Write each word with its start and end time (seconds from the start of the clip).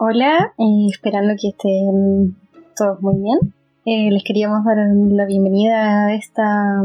Hola, 0.00 0.52
eh, 0.58 0.86
esperando 0.88 1.34
que 1.40 1.48
estén 1.48 2.36
todos 2.76 3.02
muy 3.02 3.20
bien. 3.20 3.52
Eh, 3.84 4.12
les 4.12 4.22
queríamos 4.22 4.64
dar 4.64 4.76
la 4.76 5.26
bienvenida 5.26 6.06
a 6.06 6.14
esta... 6.14 6.84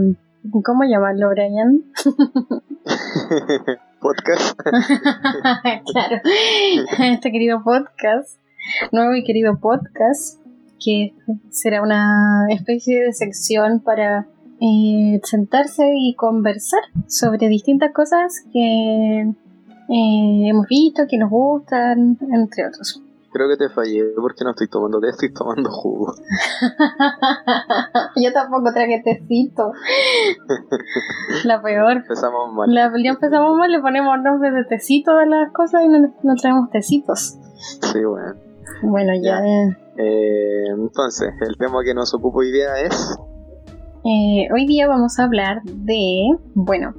¿Cómo 0.64 0.84
llamarlo, 0.84 1.30
Brian? 1.30 1.84
podcast. 4.02 4.60
claro, 5.94 6.22
este 7.04 7.32
querido 7.32 7.62
podcast, 7.64 8.40
nuevo 8.92 9.14
y 9.14 9.24
querido 9.24 9.60
podcast, 9.60 10.40
que 10.84 11.14
será 11.52 11.84
una 11.84 12.48
especie 12.50 13.04
de 13.04 13.14
sección 13.14 13.80
para 13.82 14.26
eh, 14.60 15.22
sentarse 15.24 15.88
y 15.96 16.16
conversar 16.16 16.82
sobre 17.06 17.48
distintas 17.48 17.92
cosas 17.94 18.44
que 18.52 19.34
eh, 19.90 20.48
hemos 20.50 20.68
visto, 20.68 21.04
que 21.08 21.20
nos 21.20 21.30
gustan, 21.30 22.18
entre 22.32 22.66
otros. 22.66 23.03
Creo 23.34 23.50
que 23.50 23.58
te 23.58 23.70
fallé 23.70 24.04
porque 24.16 24.44
no 24.44 24.52
estoy 24.52 24.68
tomando 24.68 25.00
té, 25.00 25.10
estoy 25.10 25.34
tomando 25.34 25.72
jugo. 25.72 26.14
Yo 28.16 28.32
tampoco 28.32 28.72
traje 28.72 29.02
tecito. 29.04 29.72
La 31.46 31.62
peor. 31.62 31.98
Empezamos 31.98 32.54
mal. 32.54 32.74
La, 32.74 32.92
ya 33.04 33.10
empezamos 33.10 33.58
mal, 33.58 33.72
le 33.72 33.82
ponemos 33.82 34.22
nombres 34.22 34.54
de 34.54 34.66
tecito 34.66 35.12
a 35.12 35.26
las 35.26 35.52
cosas 35.52 35.82
y 35.84 35.90
no, 35.90 36.36
traemos 36.40 36.70
tecitos. 36.70 37.38
Sí, 37.82 38.04
bueno. 38.04 38.36
Bueno, 38.84 39.14
ya. 39.22 39.42
Eh, 39.98 40.68
entonces, 40.70 41.34
el 41.42 41.58
tema 41.58 41.84
que 41.84 41.94
nos 41.94 42.14
ocupa 42.14 42.40
hoy 42.40 42.52
día 42.52 42.80
es 42.82 43.18
eh, 44.06 44.50
hoy 44.54 44.66
día 44.66 44.90
vamos 44.90 45.18
a 45.18 45.24
hablar 45.24 45.62
de, 45.64 46.28
bueno, 46.56 46.94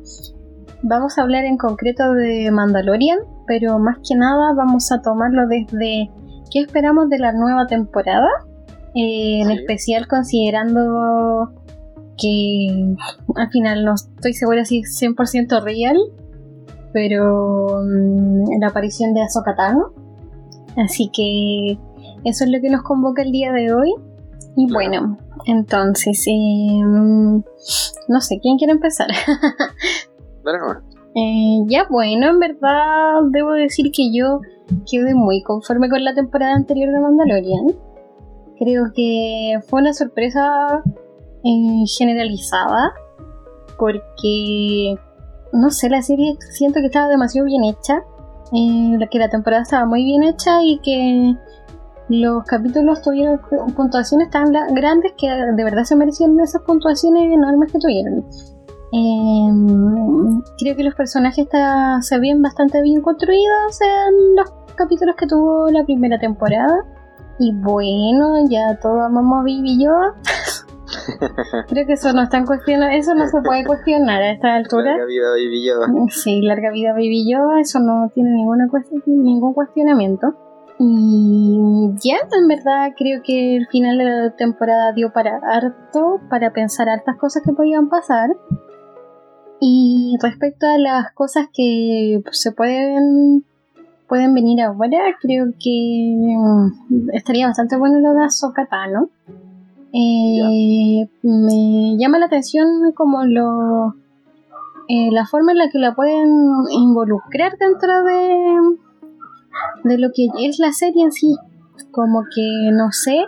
vamos 0.82 1.18
a 1.18 1.22
hablar 1.22 1.44
en 1.44 1.58
concreto 1.58 2.14
de 2.14 2.50
Mandalorian, 2.50 3.18
pero 3.46 3.78
más 3.78 3.98
que 3.98 4.16
nada 4.16 4.54
vamos 4.56 4.90
a 4.90 5.02
tomarlo 5.02 5.46
desde 5.46 6.10
qué 6.54 6.60
esperamos 6.60 7.10
de 7.10 7.18
la 7.18 7.32
nueva 7.32 7.66
temporada, 7.66 8.28
eh, 8.94 9.40
en 9.42 9.50
especial 9.50 10.06
considerando 10.06 11.52
que 12.16 12.94
al 13.34 13.50
final 13.50 13.84
no 13.84 13.94
estoy 13.94 14.34
segura 14.34 14.64
si 14.64 14.78
es 14.78 15.02
100% 15.02 15.62
real, 15.64 15.96
pero 16.92 17.82
mm, 17.84 18.60
la 18.60 18.68
aparición 18.68 19.14
de 19.14 19.22
Ahsoka 19.22 19.56
Tano. 19.56 19.92
Así 20.76 21.10
que 21.12 21.76
eso 22.24 22.44
es 22.44 22.50
lo 22.50 22.60
que 22.60 22.70
nos 22.70 22.82
convoca 22.84 23.22
el 23.22 23.32
día 23.32 23.52
de 23.52 23.74
hoy. 23.74 23.92
Y 24.56 24.72
bueno, 24.72 25.18
entonces, 25.46 26.24
em, 26.28 27.42
no 28.08 28.20
sé, 28.20 28.38
¿quién 28.40 28.58
quiere 28.58 28.72
empezar? 28.72 29.08
Eh, 31.16 31.62
ya 31.68 31.86
bueno, 31.88 32.28
en 32.28 32.38
verdad 32.40 33.22
debo 33.30 33.52
decir 33.52 33.92
que 33.92 34.12
yo 34.12 34.40
quedé 34.90 35.14
muy 35.14 35.42
conforme 35.42 35.88
con 35.88 36.04
la 36.04 36.14
temporada 36.14 36.54
anterior 36.54 36.92
de 36.92 37.00
Mandalorian. 37.00 37.66
Creo 38.58 38.84
que 38.94 39.58
fue 39.68 39.80
una 39.80 39.92
sorpresa 39.92 40.82
eh, 41.44 41.84
generalizada 41.98 42.94
porque, 43.78 44.96
no 45.52 45.70
sé, 45.70 45.90
la 45.90 46.02
serie 46.02 46.36
siento 46.52 46.80
que 46.80 46.86
estaba 46.86 47.08
demasiado 47.08 47.46
bien 47.46 47.64
hecha, 47.64 48.04
eh, 48.52 49.08
que 49.10 49.18
la 49.18 49.28
temporada 49.28 49.62
estaba 49.62 49.86
muy 49.86 50.04
bien 50.04 50.22
hecha 50.22 50.62
y 50.62 50.78
que 50.78 51.34
los 52.08 52.44
capítulos 52.44 53.02
tuvieron 53.02 53.40
puntuaciones 53.74 54.30
tan 54.30 54.52
grandes 54.74 55.12
que 55.18 55.28
de 55.28 55.64
verdad 55.64 55.84
se 55.84 55.96
merecían 55.96 56.38
esas 56.40 56.62
puntuaciones 56.62 57.32
enormes 57.32 57.72
que 57.72 57.78
tuvieron. 57.78 58.24
Em, 58.96 60.40
creo 60.56 60.76
que 60.76 60.84
los 60.84 60.94
personajes 60.94 61.48
se 62.00 62.18
ven 62.20 62.40
bastante 62.42 62.80
bien 62.80 63.02
construidos 63.02 63.80
en 63.80 64.36
los 64.36 64.52
capítulos 64.76 65.16
que 65.16 65.26
tuvo 65.26 65.68
la 65.70 65.84
primera 65.84 66.18
temporada. 66.18 66.84
Y 67.40 67.52
bueno, 67.56 68.48
ya 68.48 68.78
todos 68.80 69.02
amamos 69.02 69.40
a 69.40 69.42
Baby 69.42 69.82
Yoda. 69.82 70.14
Creo 71.68 71.86
que 71.86 71.94
eso 71.94 72.12
no 72.12 72.22
está 72.22 72.38
en 72.38 72.46
cuestión, 72.46 72.84
eso 72.84 73.16
no 73.16 73.26
se 73.26 73.40
puede 73.42 73.64
cuestionar 73.64 74.22
a 74.22 74.30
esta 74.30 74.54
altura. 74.54 74.92
Larga 74.92 75.06
vida 75.06 75.30
Baby 75.30 75.66
Yoda. 75.66 75.86
Sí, 76.10 76.40
larga 76.42 76.70
vida 76.70 76.92
Baby 76.92 77.28
Yoda, 77.28 77.60
eso 77.60 77.80
no 77.80 78.08
tiene 78.14 78.30
ninguna 78.30 78.68
ningún 79.06 79.54
cuestionamiento. 79.54 80.34
Y 80.78 81.90
ya, 81.96 82.16
en 82.38 82.48
verdad, 82.48 82.92
creo 82.96 83.22
que 83.24 83.56
el 83.56 83.66
final 83.66 83.98
de 83.98 84.04
la 84.04 84.36
temporada 84.36 84.92
dio 84.92 85.12
para 85.12 85.40
harto, 85.42 86.20
para 86.30 86.52
pensar 86.52 86.88
hartas 86.88 87.16
cosas 87.16 87.42
que 87.44 87.52
podían 87.52 87.88
pasar. 87.88 88.28
Y 89.66 90.18
respecto 90.20 90.66
a 90.66 90.76
las 90.76 91.12
cosas 91.12 91.48
que 91.50 92.22
se 92.32 92.52
pueden 92.52 93.46
pueden 94.06 94.34
venir 94.34 94.60
ahora, 94.60 95.16
creo 95.22 95.46
que 95.58 96.36
mm, 96.36 97.08
estaría 97.14 97.46
bastante 97.46 97.78
bueno 97.78 97.98
lo 97.98 98.12
de 98.12 98.24
Ahsoka 98.24 98.66
Tano. 98.66 99.08
Eh, 99.94 101.08
me 101.22 101.96
llama 101.96 102.18
la 102.18 102.26
atención 102.26 102.92
como 102.92 103.24
lo 103.24 103.94
eh, 104.86 105.08
la 105.10 105.24
forma 105.24 105.52
en 105.52 105.58
la 105.58 105.70
que 105.70 105.78
la 105.78 105.94
pueden 105.94 106.28
involucrar 106.70 107.56
dentro 107.56 108.04
de 108.04 108.76
de 109.84 109.96
lo 109.96 110.10
que 110.12 110.26
es 110.40 110.58
la 110.58 110.72
serie 110.72 111.04
en 111.04 111.12
sí. 111.12 111.34
Como 111.90 112.24
que 112.24 112.70
no 112.70 112.92
sé 112.92 113.24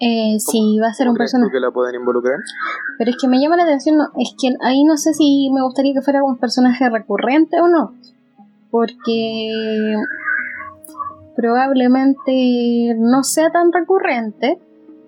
eh, 0.00 0.38
si 0.38 0.78
va 0.78 0.88
a 0.88 0.94
ser 0.94 1.08
un 1.08 1.16
personaje. 1.16 1.52
que 1.52 1.60
la 1.60 1.70
pueden 1.70 1.94
involucrar? 2.00 2.38
Pero 2.98 3.10
es 3.10 3.16
que 3.20 3.28
me 3.28 3.38
llama 3.38 3.56
la 3.56 3.64
atención, 3.64 3.98
es 4.18 4.34
que 4.40 4.48
ahí 4.62 4.82
no 4.84 4.96
sé 4.96 5.12
si 5.12 5.50
me 5.52 5.62
gustaría 5.62 5.92
que 5.92 6.00
fuera 6.00 6.24
un 6.24 6.38
personaje 6.38 6.88
recurrente 6.88 7.60
o 7.60 7.68
no. 7.68 7.94
Porque 8.70 9.94
probablemente 11.36 12.94
no 12.98 13.22
sea 13.22 13.50
tan 13.50 13.72
recurrente. 13.72 14.58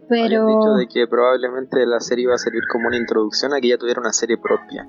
Pero. 0.09 0.49
El 0.49 0.57
dicho 0.57 0.75
de 0.75 0.87
que 0.89 1.07
probablemente 1.07 1.87
la 1.87 2.01
serie 2.01 2.27
va 2.29 2.35
a 2.35 2.39
servir 2.39 2.63
como 2.71 2.89
una 2.89 2.99
introducción 2.99 3.55
a 3.55 3.61
que 3.61 3.69
ya 3.69 3.79
tuviera 3.79 4.01
una 4.01 4.13
serie 4.13 4.37
propia. 4.37 4.87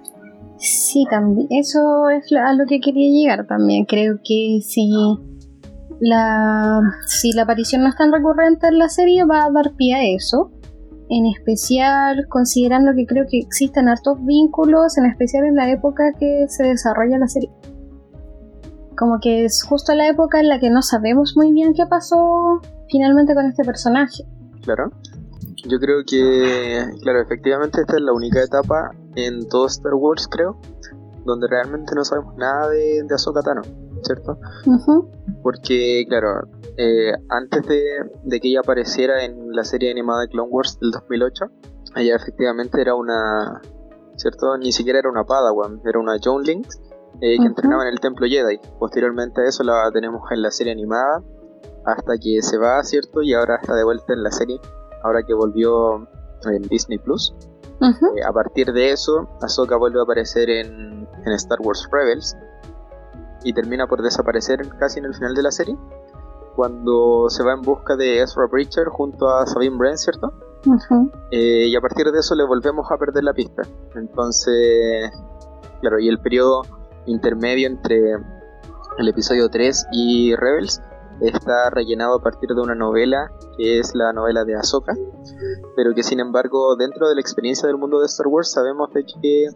Sí, 0.57 1.05
también. 1.09 1.47
Eso 1.49 2.09
es 2.09 2.31
a 2.33 2.53
lo 2.53 2.65
que 2.65 2.79
quería 2.79 3.09
llegar 3.09 3.47
también. 3.47 3.85
Creo 3.85 4.17
que 4.23 4.59
si 4.61 4.89
la, 6.03 6.81
si 7.05 7.31
la 7.31 7.43
aparición 7.43 7.83
no 7.83 7.89
es 7.89 7.95
tan 7.95 8.11
recurrente 8.11 8.67
en 8.67 8.77
la 8.77 8.89
serie, 8.89 9.23
va 9.23 9.45
a 9.45 9.51
dar 9.51 9.73
pie 9.77 9.95
a 9.95 10.03
eso. 10.03 10.51
En 11.09 11.25
especial, 11.27 12.27
considerando 12.27 12.91
que 12.93 13.05
creo 13.05 13.25
que 13.29 13.39
existen 13.39 13.87
hartos 13.87 14.17
vínculos, 14.25 14.97
en 14.97 15.05
especial 15.05 15.45
en 15.45 15.55
la 15.55 15.69
época 15.69 16.11
que 16.19 16.45
se 16.49 16.63
desarrolla 16.63 17.17
la 17.17 17.27
serie. 17.27 17.49
Como 18.97 19.19
que 19.21 19.45
es 19.45 19.63
justo 19.63 19.93
la 19.93 20.09
época 20.09 20.41
en 20.41 20.49
la 20.49 20.59
que 20.59 20.69
no 20.69 20.81
sabemos 20.81 21.35
muy 21.37 21.53
bien 21.53 21.73
qué 21.73 21.85
pasó 21.85 22.59
finalmente 22.89 23.33
con 23.33 23.45
este 23.45 23.63
personaje. 23.63 24.25
Claro. 24.61 24.91
Yo 25.69 25.79
creo 25.79 26.03
que, 26.05 26.83
claro, 27.01 27.21
efectivamente 27.21 27.79
esta 27.79 27.95
es 27.95 28.01
la 28.01 28.11
única 28.11 28.43
etapa 28.43 28.91
en 29.15 29.47
todo 29.47 29.67
Star 29.67 29.93
Wars, 29.93 30.27
creo, 30.29 30.57
donde 31.25 31.47
realmente 31.47 31.95
no 31.95 32.03
sabemos 32.03 32.35
nada 32.35 32.67
de, 32.67 33.03
de 33.03 33.41
Tano. 33.43 33.61
¿Cierto? 34.03 34.37
Porque, 35.41 36.05
claro, 36.07 36.47
eh, 36.77 37.13
antes 37.29 37.65
de, 37.67 38.39
que 38.39 38.49
ella 38.49 38.61
apareciera 38.61 39.23
en 39.25 39.51
la 39.51 39.63
serie 39.63 39.91
animada 39.91 40.21
de 40.21 40.29
Clone 40.29 40.49
Wars 40.49 40.79
del 40.79 40.91
2008, 40.91 41.45
ella 41.95 42.15
efectivamente 42.15 42.81
era 42.81 42.95
una, 42.95 43.61
¿cierto? 44.15 44.57
Ni 44.57 44.71
siquiera 44.71 44.99
era 44.99 45.09
una 45.09 45.23
Padawan, 45.23 45.81
era 45.85 45.99
una 45.99 46.17
Joneling 46.23 46.63
eh, 47.21 47.37
que 47.37 47.45
entrenaba 47.45 47.83
en 47.83 47.93
el 47.93 47.99
Templo 47.99 48.27
Jedi. 48.27 48.59
Posteriormente 48.79 49.41
a 49.41 49.45
eso 49.45 49.63
la 49.63 49.89
tenemos 49.91 50.23
en 50.31 50.41
la 50.41 50.51
serie 50.51 50.73
animada, 50.73 51.21
hasta 51.85 52.17
que 52.17 52.41
se 52.41 52.57
va, 52.57 52.83
¿cierto? 52.83 53.21
Y 53.21 53.33
ahora 53.33 53.57
está 53.61 53.75
de 53.75 53.83
vuelta 53.83 54.13
en 54.13 54.23
la 54.23 54.31
serie, 54.31 54.59
ahora 55.03 55.23
que 55.23 55.33
volvió 55.33 56.07
en 56.45 56.61
Disney 56.63 56.97
Plus. 56.97 57.33
Eh, 57.81 58.23
a 58.25 58.31
partir 58.31 58.71
de 58.71 58.91
eso, 58.91 59.27
Ahsoka 59.41 59.75
vuelve 59.75 59.99
a 59.99 60.03
aparecer 60.03 60.49
en, 60.49 61.07
en 61.25 61.31
Star 61.33 61.59
Wars 61.61 61.87
Rebels, 61.91 62.35
y 63.43 63.53
termina 63.53 63.87
por 63.87 64.01
desaparecer 64.01 64.67
casi 64.77 64.99
en 64.99 65.05
el 65.05 65.13
final 65.13 65.33
de 65.35 65.43
la 65.43 65.51
serie, 65.51 65.77
cuando 66.55 67.29
se 67.29 67.43
va 67.43 67.53
en 67.53 67.61
busca 67.61 67.95
de 67.95 68.21
Ezra 68.21 68.47
Bridger 68.51 68.87
junto 68.87 69.27
a 69.29 69.45
Sabine 69.45 69.75
Wren, 69.77 69.97
¿cierto? 69.97 70.33
Eh, 71.31 71.67
y 71.67 71.75
a 71.75 71.81
partir 71.81 72.11
de 72.11 72.19
eso 72.19 72.35
le 72.35 72.45
volvemos 72.45 72.89
a 72.91 72.97
perder 72.97 73.23
la 73.23 73.33
pista. 73.33 73.63
Entonces, 73.95 75.11
claro, 75.81 75.99
y 75.99 76.07
el 76.07 76.19
periodo 76.19 76.61
intermedio 77.05 77.67
entre 77.67 78.13
el 78.97 79.07
episodio 79.07 79.49
3 79.49 79.87
y 79.91 80.35
Rebels 80.35 80.81
está 81.21 81.69
rellenado 81.69 82.15
a 82.15 82.21
partir 82.21 82.49
de 82.49 82.61
una 82.61 82.75
novela 82.75 83.31
que 83.57 83.79
es 83.79 83.93
la 83.95 84.13
novela 84.13 84.45
de 84.45 84.55
Ahsoka, 84.55 84.93
pero 85.75 85.93
que 85.93 86.03
sin 86.03 86.19
embargo 86.19 86.75
dentro 86.75 87.07
de 87.07 87.15
la 87.15 87.21
experiencia 87.21 87.67
del 87.67 87.77
mundo 87.77 87.99
de 87.99 88.07
Star 88.07 88.27
Wars 88.27 88.51
sabemos 88.51 88.91
de 88.93 89.05
que 89.05 89.47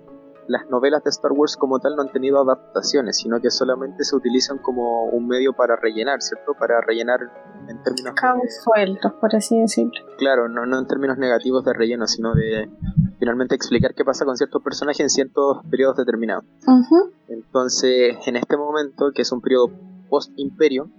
las 0.48 0.70
novelas 0.70 1.04
de 1.04 1.10
Star 1.10 1.32
Wars 1.32 1.58
como 1.58 1.80
tal 1.80 1.96
no 1.96 2.02
han 2.02 2.12
tenido 2.12 2.40
adaptaciones, 2.40 3.18
sino 3.18 3.40
que 3.42 3.52
solamente 3.52 4.04
se 4.04 4.16
utilizan 4.16 4.58
como 4.58 5.06
un 5.06 5.28
medio 5.28 5.54
para 5.54 5.76
rellenar, 5.76 6.22
¿cierto? 6.22 6.54
Para 6.58 6.82
rellenar 6.82 7.20
en 7.68 7.84
términos... 7.84 8.14
Cabos 8.16 8.48
sueltos, 8.64 9.14
por 9.14 9.36
así 9.36 9.60
decirlo. 9.60 10.00
Claro, 10.18 10.48
no, 10.48 10.66
no 10.66 10.80
en 10.80 10.88
términos 10.88 11.18
negativos 11.18 11.66
de 11.66 11.74
relleno, 11.74 12.08
sino 12.08 12.34
de 12.34 12.70
finalmente 13.20 13.56
explicar 13.56 13.94
qué 13.94 14.06
pasa 14.06 14.26
con 14.26 14.38
ciertos 14.38 14.62
personajes 14.64 15.02
en 15.02 15.10
ciertos 15.10 15.60
periodos 15.70 15.98
determinados. 15.98 16.46
Entonces, 17.28 18.18
en 18.26 18.36
este 18.38 18.58
momento, 18.58 19.12
que 19.14 19.24
es 19.24 19.32
un 19.32 19.42
periodo 19.42 19.72
post-imperio, 20.10 20.90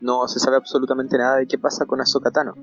no 0.00 0.28
se 0.28 0.38
sabe 0.38 0.56
absolutamente 0.56 1.18
nada 1.18 1.36
de 1.36 1.46
qué 1.46 1.58
pasa 1.58 1.84
con 1.86 2.00
Ahsoka 2.00 2.30
Tano. 2.30 2.54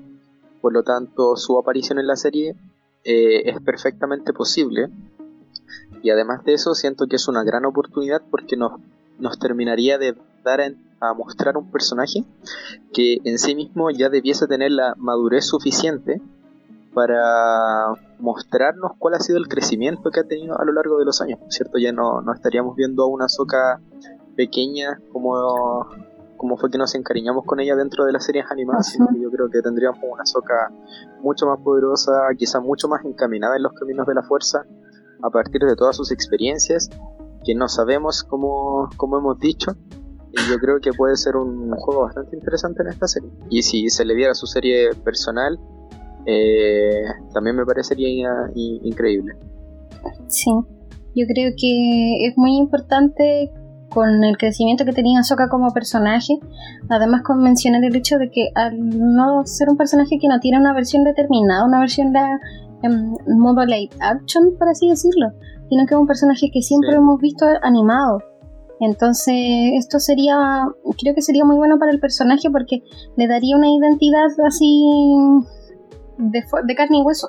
Por 0.60 0.72
lo 0.72 0.82
tanto, 0.82 1.36
su 1.36 1.58
aparición 1.58 1.98
en 1.98 2.06
la 2.06 2.16
serie 2.16 2.56
eh, 3.04 3.48
es 3.50 3.60
perfectamente 3.60 4.32
posible. 4.32 4.88
Y 6.02 6.10
además 6.10 6.44
de 6.44 6.54
eso, 6.54 6.74
siento 6.74 7.06
que 7.06 7.16
es 7.16 7.28
una 7.28 7.42
gran 7.44 7.64
oportunidad 7.64 8.22
porque 8.30 8.56
nos, 8.56 8.80
nos 9.18 9.38
terminaría 9.38 9.98
de 9.98 10.14
dar 10.44 10.60
a, 11.00 11.14
mostrar 11.14 11.56
un 11.56 11.70
personaje 11.70 12.24
que 12.92 13.18
en 13.24 13.38
sí 13.38 13.54
mismo 13.54 13.90
ya 13.90 14.08
debiese 14.08 14.46
tener 14.46 14.72
la 14.72 14.94
madurez 14.96 15.46
suficiente 15.46 16.20
para 16.94 17.92
mostrarnos 18.18 18.92
cuál 18.98 19.14
ha 19.14 19.20
sido 19.20 19.38
el 19.38 19.48
crecimiento 19.48 20.10
que 20.10 20.20
ha 20.20 20.24
tenido 20.24 20.58
a 20.58 20.64
lo 20.64 20.72
largo 20.72 20.98
de 20.98 21.04
los 21.04 21.20
años, 21.20 21.38
¿cierto? 21.48 21.78
Ya 21.78 21.92
no, 21.92 22.22
no 22.22 22.32
estaríamos 22.32 22.74
viendo 22.76 23.04
a 23.04 23.06
una 23.06 23.28
soca 23.28 23.78
pequeña 24.36 24.98
como, 25.12 25.86
como 26.36 26.56
fue 26.56 26.70
que 26.70 26.78
nos 26.78 26.94
encariñamos 26.94 27.44
con 27.44 27.60
ella 27.60 27.76
dentro 27.76 28.04
de 28.04 28.12
las 28.12 28.24
series 28.24 28.46
animadas, 28.50 28.88
sino 28.88 29.08
que 29.08 29.20
yo 29.20 29.30
creo 29.30 29.50
que 29.50 29.60
tendríamos 29.60 29.98
una 30.02 30.24
soca 30.24 30.70
mucho 31.20 31.46
más 31.46 31.60
poderosa, 31.60 32.28
quizá 32.38 32.60
mucho 32.60 32.88
más 32.88 33.04
encaminada 33.04 33.56
en 33.56 33.62
los 33.62 33.72
caminos 33.74 34.06
de 34.06 34.14
la 34.14 34.22
fuerza, 34.22 34.64
a 35.22 35.30
partir 35.30 35.62
de 35.62 35.76
todas 35.76 35.96
sus 35.96 36.10
experiencias, 36.12 36.90
que 37.44 37.54
no 37.54 37.68
sabemos 37.68 38.22
como, 38.24 38.88
como 38.96 39.18
hemos 39.18 39.38
dicho, 39.38 39.72
y 40.32 40.50
yo 40.50 40.58
creo 40.58 40.80
que 40.80 40.92
puede 40.92 41.16
ser 41.16 41.36
un 41.36 41.70
juego 41.76 42.02
bastante 42.02 42.36
interesante 42.36 42.82
en 42.82 42.88
esta 42.88 43.06
serie. 43.06 43.30
Y 43.48 43.62
si 43.62 43.88
se 43.88 44.04
le 44.04 44.14
diera 44.14 44.34
su 44.34 44.46
serie 44.46 44.90
personal, 45.04 45.58
eh, 46.26 47.04
también 47.32 47.56
me 47.56 47.64
parecería 47.64 48.08
increíble. 48.54 49.34
Sí, 50.28 50.50
yo 51.14 51.26
creo 51.26 51.52
que 51.56 52.26
es 52.26 52.36
muy 52.36 52.56
importante 52.56 53.50
con 53.88 54.24
el 54.24 54.36
crecimiento 54.36 54.84
que 54.84 54.92
tenía 54.92 55.22
Soka 55.22 55.48
como 55.48 55.72
personaje, 55.72 56.34
además 56.88 57.22
con 57.22 57.42
mencionar 57.42 57.82
el 57.84 57.94
hecho 57.96 58.18
de 58.18 58.30
que 58.30 58.50
al 58.54 58.76
no 58.78 59.46
ser 59.46 59.70
un 59.70 59.76
personaje 59.76 60.18
que 60.20 60.28
no 60.28 60.38
tiene 60.40 60.58
una 60.58 60.74
versión 60.74 61.04
determinada, 61.04 61.64
una 61.64 61.80
versión 61.80 62.12
de, 62.12 62.20
en 62.82 63.38
modo 63.38 63.64
live 63.64 63.90
action, 64.00 64.54
por 64.58 64.68
así 64.68 64.88
decirlo, 64.88 65.28
sino 65.68 65.86
que 65.86 65.94
es 65.94 66.00
un 66.00 66.06
personaje 66.06 66.50
que 66.52 66.62
siempre 66.62 66.94
hemos 66.94 67.20
visto 67.20 67.46
animado. 67.62 68.22
Entonces, 68.80 69.34
esto 69.78 69.98
sería, 69.98 70.66
creo 71.00 71.14
que 71.14 71.22
sería 71.22 71.44
muy 71.44 71.56
bueno 71.56 71.78
para 71.78 71.92
el 71.92 72.00
personaje 72.00 72.50
porque 72.50 72.82
le 73.16 73.26
daría 73.26 73.56
una 73.56 73.70
identidad 73.70 74.26
así 74.46 74.86
de, 76.18 76.44
de 76.64 76.74
carne 76.74 76.98
y 76.98 77.02
hueso. 77.02 77.28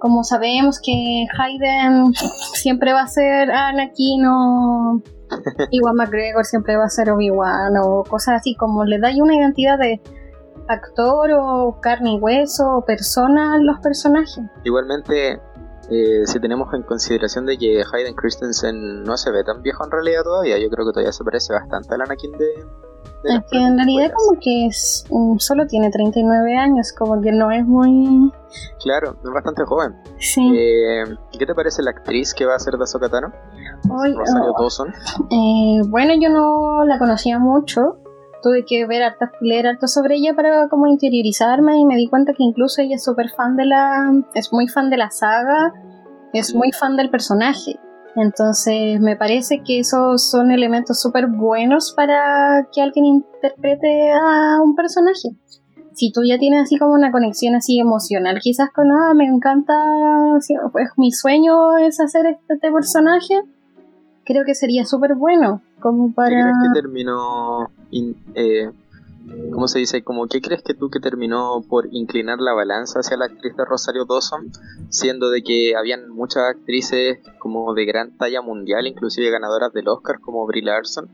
Como 0.00 0.24
sabemos 0.24 0.80
que 0.84 1.26
Hayden 1.38 2.12
siempre 2.54 2.92
va 2.92 3.02
a 3.02 3.06
ser 3.06 3.50
Anakin 3.50 4.24
o 4.26 5.02
Igual 5.70 5.94
McGregor 5.94 6.44
siempre 6.44 6.76
va 6.76 6.84
a 6.84 6.88
ser 6.88 7.10
Obi-Wan 7.10 7.74
o 7.82 8.04
cosas 8.04 8.40
así, 8.40 8.54
como 8.54 8.84
le 8.84 8.98
da 8.98 9.10
una 9.20 9.36
identidad 9.36 9.78
de 9.78 10.00
actor 10.72 11.30
o 11.32 11.80
carne 11.80 12.14
y 12.14 12.18
hueso 12.18 12.76
o 12.76 12.84
persona 12.84 13.58
los 13.60 13.78
personajes. 13.80 14.44
Igualmente, 14.64 15.40
eh, 15.90 16.26
si 16.26 16.40
tenemos 16.40 16.72
en 16.74 16.82
consideración 16.82 17.46
de 17.46 17.58
que 17.58 17.82
Hayden 17.92 18.14
Christensen 18.14 19.02
no 19.02 19.16
se 19.16 19.30
ve 19.30 19.42
tan 19.44 19.62
viejo 19.62 19.84
en 19.84 19.90
realidad 19.90 20.22
todavía, 20.22 20.58
yo 20.58 20.70
creo 20.70 20.86
que 20.86 20.92
todavía 20.92 21.12
se 21.12 21.24
parece 21.24 21.52
bastante 21.52 21.94
al 21.94 22.02
Anakin 22.02 22.32
de, 22.32 22.66
es 23.24 23.42
que 23.50 23.58
en 23.58 23.76
realidad 23.76 24.12
como 24.16 24.40
que 24.40 24.66
es 24.66 25.04
solo 25.38 25.66
tiene 25.66 25.90
39 25.90 26.56
años, 26.56 26.92
como 26.98 27.20
que 27.20 27.32
no 27.32 27.50
es 27.50 27.66
muy... 27.66 28.32
Claro, 28.82 29.16
es 29.22 29.30
bastante 29.30 29.64
joven. 29.64 29.94
Sí. 30.18 30.40
Eh, 30.56 31.04
¿Qué 31.38 31.44
te 31.44 31.54
parece 31.54 31.82
la 31.82 31.90
actriz 31.90 32.32
que 32.32 32.46
va 32.46 32.54
a 32.54 32.58
ser 32.58 32.74
de 32.74 33.08
Tano? 33.08 33.32
Rosario 33.84 34.52
oh, 34.56 34.62
Dawson. 34.62 34.88
Eh, 35.30 35.82
bueno, 35.88 36.14
yo 36.18 36.30
no 36.30 36.84
la 36.84 36.98
conocía 36.98 37.38
mucho. 37.38 37.98
Tuve 38.42 38.64
que 38.64 38.86
ver 38.86 39.02
hartas, 39.02 39.30
leer 39.40 39.66
harto 39.66 39.86
sobre 39.86 40.16
ella 40.16 40.34
para 40.34 40.68
como 40.68 40.86
interiorizarme 40.86 41.78
y 41.78 41.84
me 41.84 41.96
di 41.96 42.08
cuenta 42.08 42.32
que 42.32 42.42
incluso 42.42 42.82
ella 42.82 42.96
es 42.96 43.04
súper 43.04 43.30
fan 43.30 43.56
de 43.56 43.66
la... 43.66 44.12
es 44.34 44.52
muy 44.52 44.68
fan 44.68 44.90
de 44.90 44.96
la 44.96 45.10
saga, 45.10 45.72
es 46.32 46.54
muy 46.54 46.72
fan 46.72 46.96
del 46.96 47.10
personaje. 47.10 47.78
Entonces 48.16 49.00
me 49.00 49.16
parece 49.16 49.62
que 49.64 49.80
esos 49.80 50.30
son 50.30 50.50
elementos 50.50 51.00
súper 51.00 51.26
buenos 51.28 51.92
para 51.96 52.66
que 52.72 52.82
alguien 52.82 53.04
interprete 53.06 54.10
a 54.10 54.60
un 54.62 54.74
personaje. 54.74 55.30
Si 55.92 56.12
tú 56.12 56.22
ya 56.26 56.38
tienes 56.38 56.62
así 56.62 56.78
como 56.78 56.92
una 56.92 57.12
conexión 57.12 57.54
así 57.54 57.78
emocional, 57.78 58.38
quizás 58.40 58.70
con, 58.74 58.90
ah, 58.90 59.12
me 59.14 59.26
encanta, 59.26 59.74
pues 60.72 60.88
mi 60.96 61.12
sueño 61.12 61.76
es 61.78 62.00
hacer 62.00 62.26
este, 62.26 62.54
este 62.54 62.72
personaje, 62.72 63.42
creo 64.24 64.44
que 64.44 64.54
sería 64.54 64.84
súper 64.84 65.14
bueno 65.14 65.62
como 65.80 66.12
para... 66.12 66.30
¿Qué 66.30 66.42
crees 66.42 66.56
que 66.62 66.80
terminó 66.80 67.70
eh, 68.34 68.70
¿cómo 69.52 69.68
se 69.68 69.78
dice? 69.78 70.02
Como, 70.02 70.26
¿Qué 70.26 70.40
crees 70.40 70.62
que 70.62 70.74
tú 70.74 70.90
que 70.90 71.00
terminó 71.00 71.62
por 71.68 71.88
inclinar 71.90 72.38
la 72.38 72.52
balanza 72.52 73.00
hacia 73.00 73.16
la 73.16 73.26
actriz 73.26 73.56
de 73.56 73.64
Rosario 73.64 74.04
Dawson? 74.04 74.50
Siendo 74.88 75.30
de 75.30 75.42
que 75.42 75.76
habían 75.76 76.10
muchas 76.10 76.44
actrices 76.44 77.18
como 77.38 77.74
de 77.74 77.84
gran 77.84 78.16
talla 78.16 78.42
mundial, 78.42 78.86
inclusive 78.86 79.30
ganadoras 79.30 79.72
del 79.72 79.88
Oscar, 79.88 80.20
como 80.20 80.46
Brie 80.46 80.62
Larson, 80.62 81.08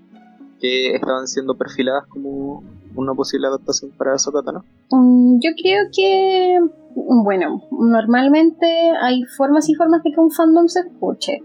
que 0.61 0.95
estaban 0.95 1.27
siendo 1.27 1.57
perfiladas 1.57 2.07
como 2.07 2.63
una 2.95 3.15
posible 3.15 3.47
adaptación 3.47 3.91
para 3.93 4.19
Sokata, 4.19 4.53
¿no? 4.53 4.65
Mm, 4.91 5.39
yo 5.41 5.51
creo 5.61 5.85
que, 5.95 6.59
bueno, 6.95 7.63
normalmente 7.71 8.67
hay 9.01 9.25
formas 9.25 9.69
y 9.69 9.75
formas 9.75 10.03
de 10.03 10.13
que 10.13 10.21
un 10.21 10.31
fandom 10.31 10.69
se 10.69 10.81
escuche. 10.81 11.43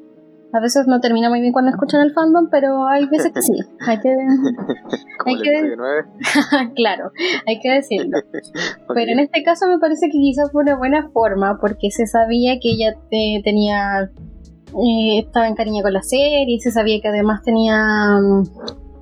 A 0.54 0.60
veces 0.60 0.86
no 0.88 1.00
termina 1.00 1.30
muy 1.30 1.40
bien 1.40 1.54
cuando 1.54 1.72
escuchan 1.72 2.02
el 2.02 2.14
fandom, 2.14 2.50
pero 2.50 2.86
hay 2.88 3.06
veces 3.06 3.32
que 3.32 3.42
sí. 3.42 3.54
Hay 3.88 4.00
que. 4.00 4.10
hay 5.26 5.42
que 5.42 5.76
claro, 6.76 7.12
hay 7.48 7.60
que 7.60 7.72
decirlo. 7.72 8.18
Pero 8.94 9.12
en 9.12 9.20
este 9.20 9.44
caso 9.44 9.68
me 9.68 9.80
parece 9.80 10.08
que 10.08 10.18
quizás 10.18 10.52
fue 10.52 10.64
una 10.64 10.76
buena 10.76 11.10
forma, 11.12 11.58
porque 11.60 11.90
se 11.92 12.06
sabía 12.06 12.60
que 12.60 12.72
ella 12.72 12.96
tenía. 13.10 14.12
Eh, 14.74 15.20
estaba 15.20 15.48
en 15.48 15.56
cariño 15.56 15.84
con 15.84 15.94
la 15.94 16.02
serie, 16.02 16.60
se 16.60 16.72
sabía 16.72 17.00
que 17.02 17.08
además 17.08 17.42
tenía. 17.44 18.20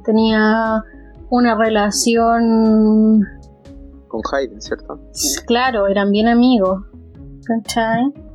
tenía 0.05 0.83
una 1.29 1.55
relación. 1.55 3.21
Con 4.07 4.21
Hayden, 4.31 4.61
¿cierto? 4.61 4.99
Claro, 5.47 5.87
eran 5.87 6.11
bien 6.11 6.27
amigos. 6.27 6.83
¿Cachai? 7.45 8.28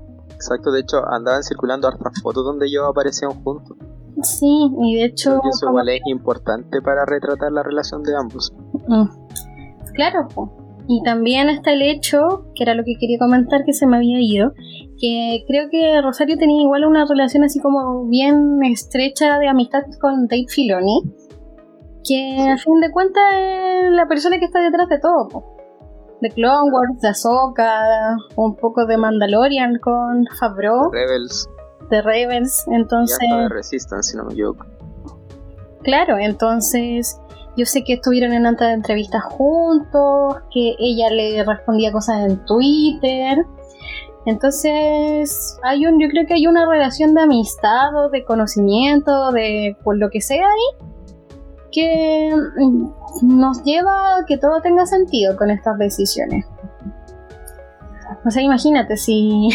Exacto, 0.44 0.72
de 0.72 0.80
hecho 0.80 0.98
andaban 1.08 1.42
circulando 1.42 1.88
hartas 1.88 2.20
fotos 2.22 2.44
donde 2.44 2.66
ellos 2.66 2.84
aparecían 2.86 3.30
juntos. 3.42 3.78
Sí, 4.22 4.70
y 4.78 4.96
de 4.96 5.04
hecho... 5.06 5.40
eso 5.50 5.70
igual 5.70 5.88
es 5.88 6.02
importante 6.04 6.82
para 6.82 7.06
retratar 7.06 7.50
la 7.50 7.62
relación 7.62 8.02
de 8.02 8.14
ambos. 8.14 8.52
Mm. 8.86 9.04
Claro, 9.94 10.28
y 10.86 11.02
también 11.02 11.48
está 11.48 11.72
el 11.72 11.80
hecho, 11.80 12.44
que 12.54 12.62
era 12.62 12.74
lo 12.74 12.84
que 12.84 12.96
quería 13.00 13.18
comentar 13.18 13.64
que 13.64 13.72
se 13.72 13.86
me 13.86 13.96
había 13.96 14.20
ido, 14.20 14.52
que 15.00 15.44
creo 15.48 15.70
que 15.70 16.02
Rosario 16.02 16.36
tenía 16.36 16.60
igual 16.60 16.84
una 16.84 17.06
relación 17.06 17.42
así 17.42 17.58
como 17.60 18.04
bien 18.06 18.62
estrecha 18.64 19.38
de 19.38 19.48
amistad 19.48 19.84
con 19.98 20.26
Dave 20.26 20.44
Filoni, 20.46 21.04
que 22.06 22.50
a 22.50 22.58
fin 22.58 22.80
de 22.82 22.92
cuentas 22.92 23.24
es 23.32 23.92
la 23.92 24.06
persona 24.08 24.38
que 24.38 24.44
está 24.44 24.60
detrás 24.60 24.90
de 24.90 24.98
todo 24.98 25.53
de 26.24 26.30
Clone 26.30 26.70
Wars, 26.72 27.00
de 27.02 27.08
Ahsoka, 27.08 28.16
un 28.36 28.56
poco 28.56 28.86
de 28.86 28.96
Mandalorian 28.96 29.78
con 29.78 30.24
Favreau. 30.40 30.90
Rebels. 30.90 31.46
De 31.90 32.00
Rebels, 32.00 32.64
entonces... 32.68 33.18
Y 33.20 33.36
de 33.36 33.48
Resistance, 33.50 34.12
si 34.12 34.16
no 34.16 34.24
me 34.24 34.32
equivoco. 34.32 34.64
Claro, 35.82 36.16
entonces 36.16 37.20
yo 37.58 37.66
sé 37.66 37.84
que 37.84 37.94
estuvieron 37.94 38.32
en 38.32 38.56
de 38.56 38.72
entrevistas 38.72 39.22
juntos, 39.22 40.36
que 40.50 40.74
ella 40.78 41.10
le 41.10 41.44
respondía 41.44 41.92
cosas 41.92 42.24
en 42.24 42.42
Twitter. 42.46 43.44
Entonces, 44.24 45.58
hay 45.62 45.84
un, 45.84 46.00
yo 46.00 46.08
creo 46.08 46.26
que 46.26 46.32
hay 46.32 46.46
una 46.46 46.64
relación 46.66 47.12
de 47.12 47.20
amistad 47.20 47.94
o 47.94 48.08
de 48.08 48.24
conocimiento, 48.24 49.30
de 49.32 49.76
por 49.84 49.98
lo 49.98 50.08
que 50.08 50.22
sea 50.22 50.46
ahí, 50.46 50.86
que 51.74 52.30
nos 53.22 53.62
lleva 53.64 54.18
a 54.18 54.24
que 54.26 54.38
todo 54.38 54.60
tenga 54.62 54.86
sentido 54.86 55.36
con 55.36 55.50
estas 55.50 55.76
decisiones. 55.78 56.46
O 58.24 58.30
sea, 58.30 58.42
imagínate 58.42 58.96
si. 58.96 59.48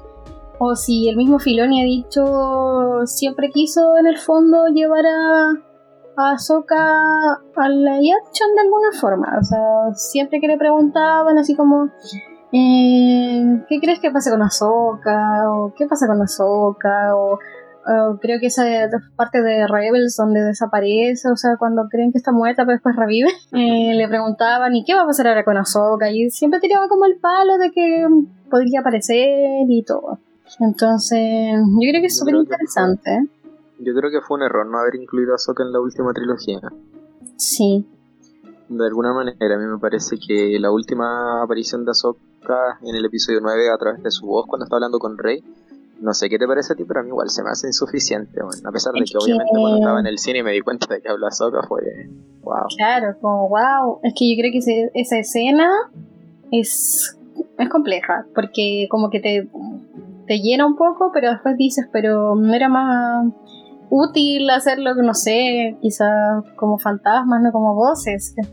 o 0.58 0.74
si 0.74 1.08
el 1.08 1.16
mismo 1.16 1.38
Filoni 1.38 1.80
ha 1.80 1.84
dicho. 1.84 3.06
Siempre 3.06 3.50
quiso 3.50 3.96
en 3.96 4.06
el 4.06 4.18
fondo 4.18 4.66
llevar 4.66 5.04
a. 5.06 6.32
a 6.32 6.38
Soka 6.38 6.76
a 6.76 7.68
la 7.68 7.94
action 7.94 8.54
de 8.54 8.60
alguna 8.62 8.92
forma. 9.00 9.38
O 9.40 9.44
sea, 9.44 9.94
siempre 9.94 10.40
que 10.40 10.48
le 10.48 10.58
preguntaban, 10.58 11.38
así 11.38 11.54
como. 11.54 11.90
Eh, 12.52 13.64
¿Qué 13.68 13.78
crees 13.80 14.00
que 14.00 14.10
pasa 14.10 14.32
con 14.32 14.42
Ahsoka? 14.42 15.48
¿O 15.50 15.72
qué 15.76 15.86
pasa 15.86 16.08
con 16.08 16.20
Ahsoka? 16.20 17.14
O 17.14 17.38
Ah, 17.86 18.16
creo 18.20 18.38
que 18.40 18.46
esa 18.46 18.64
parte 19.16 19.42
de 19.42 19.66
Rebels 19.66 20.16
donde 20.16 20.42
desaparece, 20.42 21.30
o 21.30 21.36
sea, 21.36 21.56
cuando 21.58 21.88
creen 21.90 22.12
que 22.12 22.18
está 22.18 22.32
muerta 22.32 22.64
pero 22.64 22.74
después 22.74 22.94
revive, 22.96 23.28
eh, 23.52 23.94
le 23.94 24.08
preguntaban, 24.08 24.74
¿y 24.74 24.84
qué 24.84 24.94
va 24.94 25.02
a 25.02 25.06
pasar 25.06 25.28
ahora 25.28 25.44
con 25.44 25.56
Ahsoka? 25.56 26.10
Y 26.10 26.30
siempre 26.30 26.60
tiraba 26.60 26.88
como 26.88 27.06
el 27.06 27.18
palo 27.18 27.58
de 27.58 27.70
que 27.70 28.06
podría 28.50 28.80
aparecer 28.80 29.64
y 29.68 29.82
todo. 29.84 30.18
Entonces, 30.58 31.54
yo 31.56 31.90
creo 31.90 32.00
que 32.00 32.06
es 32.06 32.18
súper 32.18 32.34
interesante. 32.34 33.28
Yo 33.78 33.94
creo 33.94 34.10
que 34.10 34.20
fue 34.20 34.36
un 34.36 34.42
error 34.42 34.66
no 34.66 34.78
haber 34.78 34.96
incluido 34.96 35.32
a 35.32 35.36
Ahsoka 35.36 35.62
en 35.62 35.72
la 35.72 35.80
última 35.80 36.12
trilogía. 36.12 36.60
Sí. 37.36 37.86
de 38.68 38.86
alguna 38.86 39.14
manera, 39.14 39.36
a 39.40 39.58
mí 39.58 39.64
me 39.64 39.78
parece 39.78 40.16
que 40.18 40.58
la 40.60 40.70
última 40.70 41.42
aparición 41.42 41.84
de 41.84 41.92
Ahsoka 41.92 42.78
en 42.82 42.94
el 42.94 43.04
episodio 43.06 43.40
9 43.40 43.70
a 43.70 43.78
través 43.78 44.02
de 44.02 44.10
su 44.10 44.26
voz 44.26 44.46
cuando 44.46 44.64
está 44.64 44.76
hablando 44.76 44.98
con 44.98 45.16
Rey, 45.16 45.42
no 46.00 46.14
sé 46.14 46.28
qué 46.28 46.38
te 46.38 46.46
parece 46.46 46.72
a 46.72 46.76
ti, 46.76 46.84
pero 46.84 47.00
a 47.00 47.02
mí 47.02 47.10
igual 47.10 47.28
se 47.28 47.42
me 47.42 47.50
hace 47.50 47.66
insuficiente, 47.66 48.40
a 48.40 48.72
pesar 48.72 48.92
de 48.94 49.04
que, 49.04 49.18
obviamente 49.18 49.50
cuando 49.52 49.78
estaba 49.78 50.00
en 50.00 50.06
el 50.06 50.18
cine 50.18 50.38
y 50.38 50.42
me 50.42 50.52
di 50.52 50.60
cuenta 50.60 50.92
de 50.92 51.00
que 51.00 51.08
habla 51.08 51.28
Ahsoka 51.28 51.62
fue 51.68 51.82
wow. 52.42 52.66
Claro, 52.76 53.16
como 53.20 53.48
wow, 53.48 54.00
es 54.02 54.14
que 54.16 54.34
yo 54.34 54.40
creo 54.40 54.52
que 54.52 54.90
esa 54.94 55.18
escena 55.18 55.68
es, 56.50 57.18
es 57.58 57.68
compleja, 57.68 58.26
porque 58.34 58.86
como 58.90 59.10
que 59.10 59.20
te, 59.20 59.48
te 60.26 60.38
llena 60.40 60.66
un 60.66 60.76
poco, 60.76 61.10
pero 61.12 61.30
después 61.30 61.56
dices, 61.56 61.86
pero 61.92 62.34
no 62.34 62.54
era 62.54 62.68
más 62.68 63.26
útil 63.90 64.48
hacerlo, 64.50 64.94
no 64.94 65.14
sé, 65.14 65.76
quizá 65.82 66.42
como 66.56 66.78
fantasmas, 66.78 67.42
no 67.42 67.52
como 67.52 67.74
voces. 67.74 68.34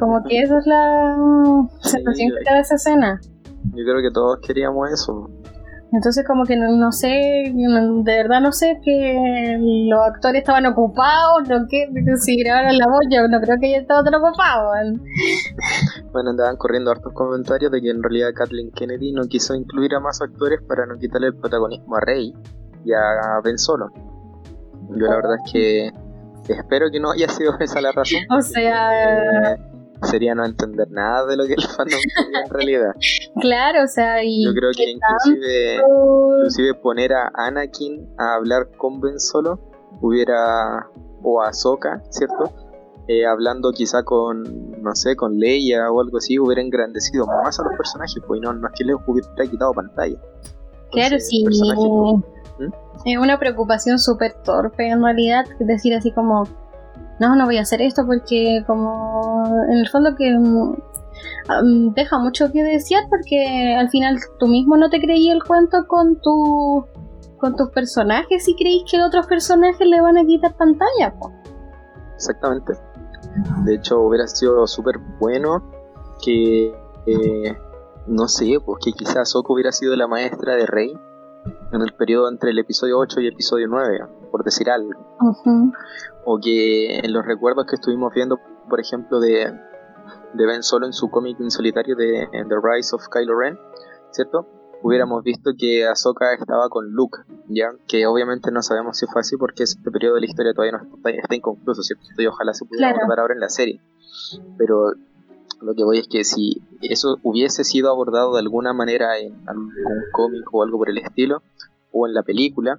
Como 0.00 0.22
que 0.24 0.38
esa 0.38 0.58
es 0.58 0.66
la 0.66 1.18
sensación 1.80 2.30
que 2.30 2.44
te 2.44 2.50
da 2.50 2.60
esa 2.60 2.76
escena. 2.76 3.20
Yo 3.74 3.84
creo 3.84 4.00
que 4.00 4.10
todos 4.10 4.38
queríamos 4.40 4.90
eso. 4.90 5.28
Entonces 5.92 6.26
como 6.26 6.44
que 6.44 6.56
no, 6.56 6.90
sé, 6.90 7.52
de 7.54 8.16
verdad 8.16 8.40
no 8.40 8.50
sé 8.50 8.80
que 8.82 9.58
los 9.90 10.00
actores 10.06 10.40
estaban 10.40 10.64
ocupados, 10.64 11.46
no 11.48 11.66
que 11.68 11.86
si 12.16 12.42
grabaron 12.42 12.78
la 12.78 12.86
voz, 12.86 13.02
yo 13.10 13.28
no 13.28 13.38
creo 13.42 13.58
que 13.60 13.68
ellos 13.68 13.82
estaban 13.82 14.04
tan 14.04 14.14
ocupados. 14.14 14.98
Bueno, 16.12 16.30
andaban 16.30 16.56
corriendo 16.56 16.90
hartos 16.90 17.12
comentarios 17.12 17.70
de 17.70 17.80
que 17.80 17.90
en 17.90 18.02
realidad 18.02 18.30
Kathleen 18.34 18.70
Kennedy 18.70 19.12
no 19.12 19.22
quiso 19.24 19.54
incluir 19.54 19.94
a 19.94 20.00
más 20.00 20.20
actores 20.22 20.60
para 20.66 20.86
no 20.86 20.96
quitarle 20.98 21.28
el 21.28 21.36
protagonismo 21.36 21.96
a 21.96 22.00
Rey 22.00 22.34
y 22.84 22.92
a 22.92 23.40
Ben 23.44 23.58
Solo. 23.58 23.88
Yo 24.96 25.06
la 25.06 25.16
verdad 25.16 25.36
es 25.44 25.52
que 25.52 25.90
espero 26.48 26.90
que 26.90 27.00
no 27.00 27.12
haya 27.12 27.28
sido 27.28 27.58
esa 27.60 27.80
la 27.80 27.92
razón. 27.92 28.20
O 28.30 28.40
sea... 28.40 29.52
Eh, 29.52 29.71
sería 30.02 30.34
no 30.34 30.44
entender 30.44 30.90
nada 30.90 31.26
de 31.26 31.36
lo 31.36 31.46
que 31.46 31.54
el 31.54 31.62
fandom 31.62 31.98
en 32.44 32.50
realidad. 32.50 32.94
Claro, 33.40 33.84
o 33.84 33.88
sea, 33.88 34.22
y 34.22 34.44
yo 34.44 34.52
creo 34.52 34.70
que 34.76 34.90
inclusive, 34.90 35.76
inclusive 36.36 36.74
poner 36.74 37.12
a 37.12 37.30
Anakin 37.34 38.08
a 38.18 38.34
hablar 38.34 38.70
con 38.76 39.00
Ben 39.00 39.18
Solo 39.18 39.58
hubiera 40.00 40.88
o 41.22 41.40
a 41.40 41.48
Ahsoka, 41.48 42.02
¿cierto? 42.10 42.52
Eh, 43.08 43.26
hablando 43.26 43.72
quizá 43.72 44.04
con, 44.04 44.80
no 44.80 44.94
sé, 44.94 45.16
con 45.16 45.38
Leia 45.38 45.90
o 45.90 46.00
algo 46.00 46.18
así, 46.18 46.38
hubiera 46.38 46.62
engrandecido 46.62 47.26
más 47.26 47.58
a 47.58 47.64
los 47.64 47.74
personajes, 47.76 48.22
pues 48.26 48.40
no, 48.40 48.52
no 48.52 48.68
es 48.68 48.74
que 48.76 48.84
les 48.84 48.96
hubiera 49.06 49.50
quitado 49.50 49.72
pantalla. 49.72 50.16
claro, 50.90 51.18
sí. 51.18 51.44
Es 53.04 53.18
una 53.18 53.38
preocupación 53.38 53.98
súper 53.98 54.34
torpe 54.44 54.88
en 54.88 55.02
realidad, 55.02 55.44
decir 55.58 55.94
así 55.94 56.12
como, 56.12 56.44
no, 57.18 57.34
no 57.34 57.46
voy 57.46 57.58
a 57.58 57.62
hacer 57.62 57.82
esto 57.82 58.06
porque 58.06 58.62
como 58.66 59.31
en 59.70 59.78
el 59.78 59.88
fondo 59.88 60.14
que 60.16 60.36
mm, 60.36 61.94
deja 61.94 62.18
mucho 62.18 62.50
que 62.52 62.62
desear 62.62 63.04
porque 63.08 63.76
al 63.78 63.88
final 63.90 64.18
tú 64.38 64.46
mismo 64.46 64.76
no 64.76 64.90
te 64.90 65.00
creí 65.00 65.30
el 65.30 65.42
cuento 65.42 65.86
con 65.86 66.16
tu 66.20 66.84
con 67.38 67.56
tus 67.56 67.70
personajes 67.70 68.46
y 68.46 68.54
creís 68.54 68.84
que 68.88 69.02
otros 69.02 69.26
personajes 69.26 69.84
le 69.84 70.00
van 70.00 70.16
a 70.16 70.24
quitar 70.24 70.56
pantalla. 70.56 71.12
Exactamente. 72.14 72.74
De 73.64 73.74
hecho, 73.74 74.00
hubiera 74.00 74.28
sido 74.28 74.64
súper 74.68 74.98
bueno 75.18 75.60
que, 76.24 76.72
eh, 77.06 77.58
no 78.06 78.28
sé, 78.28 78.58
pues 78.64 78.78
que 78.84 78.92
quizás 78.92 79.30
Soko 79.30 79.54
hubiera 79.54 79.72
sido 79.72 79.96
la 79.96 80.06
maestra 80.06 80.54
de 80.54 80.66
Rey 80.66 80.94
en 81.72 81.82
el 81.82 81.92
periodo 81.94 82.28
entre 82.28 82.50
el 82.50 82.58
episodio 82.60 82.98
8 82.98 83.20
y 83.20 83.26
el 83.26 83.32
episodio 83.32 83.66
9, 83.68 84.06
por 84.30 84.44
decir 84.44 84.70
algo. 84.70 84.92
O 86.24 86.38
que 86.38 86.98
en 86.98 87.12
los 87.12 87.26
recuerdos 87.26 87.66
que 87.66 87.74
estuvimos 87.74 88.12
viendo, 88.14 88.38
por 88.68 88.80
ejemplo, 88.80 89.20
de, 89.20 89.52
de 90.34 90.46
Ben 90.46 90.62
Solo 90.62 90.86
en 90.86 90.92
su 90.92 91.10
cómic 91.10 91.38
en 91.40 91.50
solitario 91.50 91.96
de 91.96 92.28
The 92.30 92.56
Rise 92.62 92.94
of 92.94 93.08
Kylo 93.08 93.38
Ren, 93.38 93.58
¿cierto? 94.10 94.46
Hubiéramos 94.82 95.22
visto 95.22 95.52
que 95.56 95.86
Ahsoka 95.86 96.34
estaba 96.34 96.68
con 96.68 96.90
Luke, 96.90 97.20
¿ya? 97.48 97.72
Que 97.86 98.06
obviamente 98.06 98.50
no 98.50 98.62
sabemos 98.62 98.98
si 98.98 99.06
fue 99.06 99.20
así 99.20 99.36
porque 99.36 99.62
este 99.62 99.90
periodo 99.90 100.16
de 100.16 100.22
la 100.22 100.26
historia 100.26 100.54
todavía 100.54 100.78
no 100.78 100.96
está, 100.96 101.10
está 101.10 101.34
inconcluso, 101.36 101.82
¿cierto? 101.82 102.04
Y 102.18 102.26
ojalá 102.26 102.52
se 102.52 102.64
pudiera 102.64 102.90
abordar 102.90 103.20
ahora 103.20 103.34
en 103.34 103.40
la 103.40 103.48
serie. 103.48 103.80
Pero 104.58 104.94
lo 105.60 105.74
que 105.74 105.84
voy 105.84 105.98
es 105.98 106.08
que 106.08 106.24
si 106.24 106.60
eso 106.80 107.18
hubiese 107.22 107.62
sido 107.62 107.90
abordado 107.90 108.32
de 108.34 108.40
alguna 108.40 108.72
manera 108.72 109.18
en 109.18 109.36
algún 109.46 109.72
cómic 110.12 110.52
o 110.52 110.64
algo 110.64 110.78
por 110.78 110.90
el 110.90 110.98
estilo, 110.98 111.42
o 111.92 112.06
en 112.06 112.14
la 112.14 112.22
película, 112.22 112.76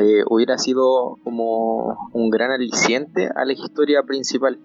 eh, 0.00 0.22
hubiera 0.28 0.58
sido 0.58 1.16
como 1.24 1.96
un 2.12 2.30
gran 2.30 2.50
aliciente 2.52 3.28
a 3.34 3.44
la 3.44 3.52
historia 3.52 4.02
principal. 4.04 4.58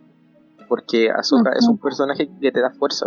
Porque 0.74 1.12
Ahsoka 1.12 1.52
es 1.52 1.68
un 1.68 1.78
personaje 1.78 2.28
que 2.42 2.52
te 2.52 2.60
da 2.60 2.72
fuerza. 2.72 3.06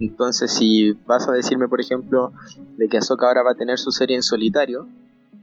Entonces, 0.00 0.52
si 0.52 0.92
vas 1.06 1.26
a 1.26 1.32
decirme, 1.32 1.66
por 1.66 1.80
ejemplo, 1.80 2.30
de 2.76 2.90
que 2.90 2.98
Ahsoka 2.98 3.26
ahora 3.26 3.42
va 3.42 3.52
a 3.52 3.54
tener 3.54 3.78
su 3.78 3.90
serie 3.90 4.16
en 4.16 4.22
solitario, 4.22 4.86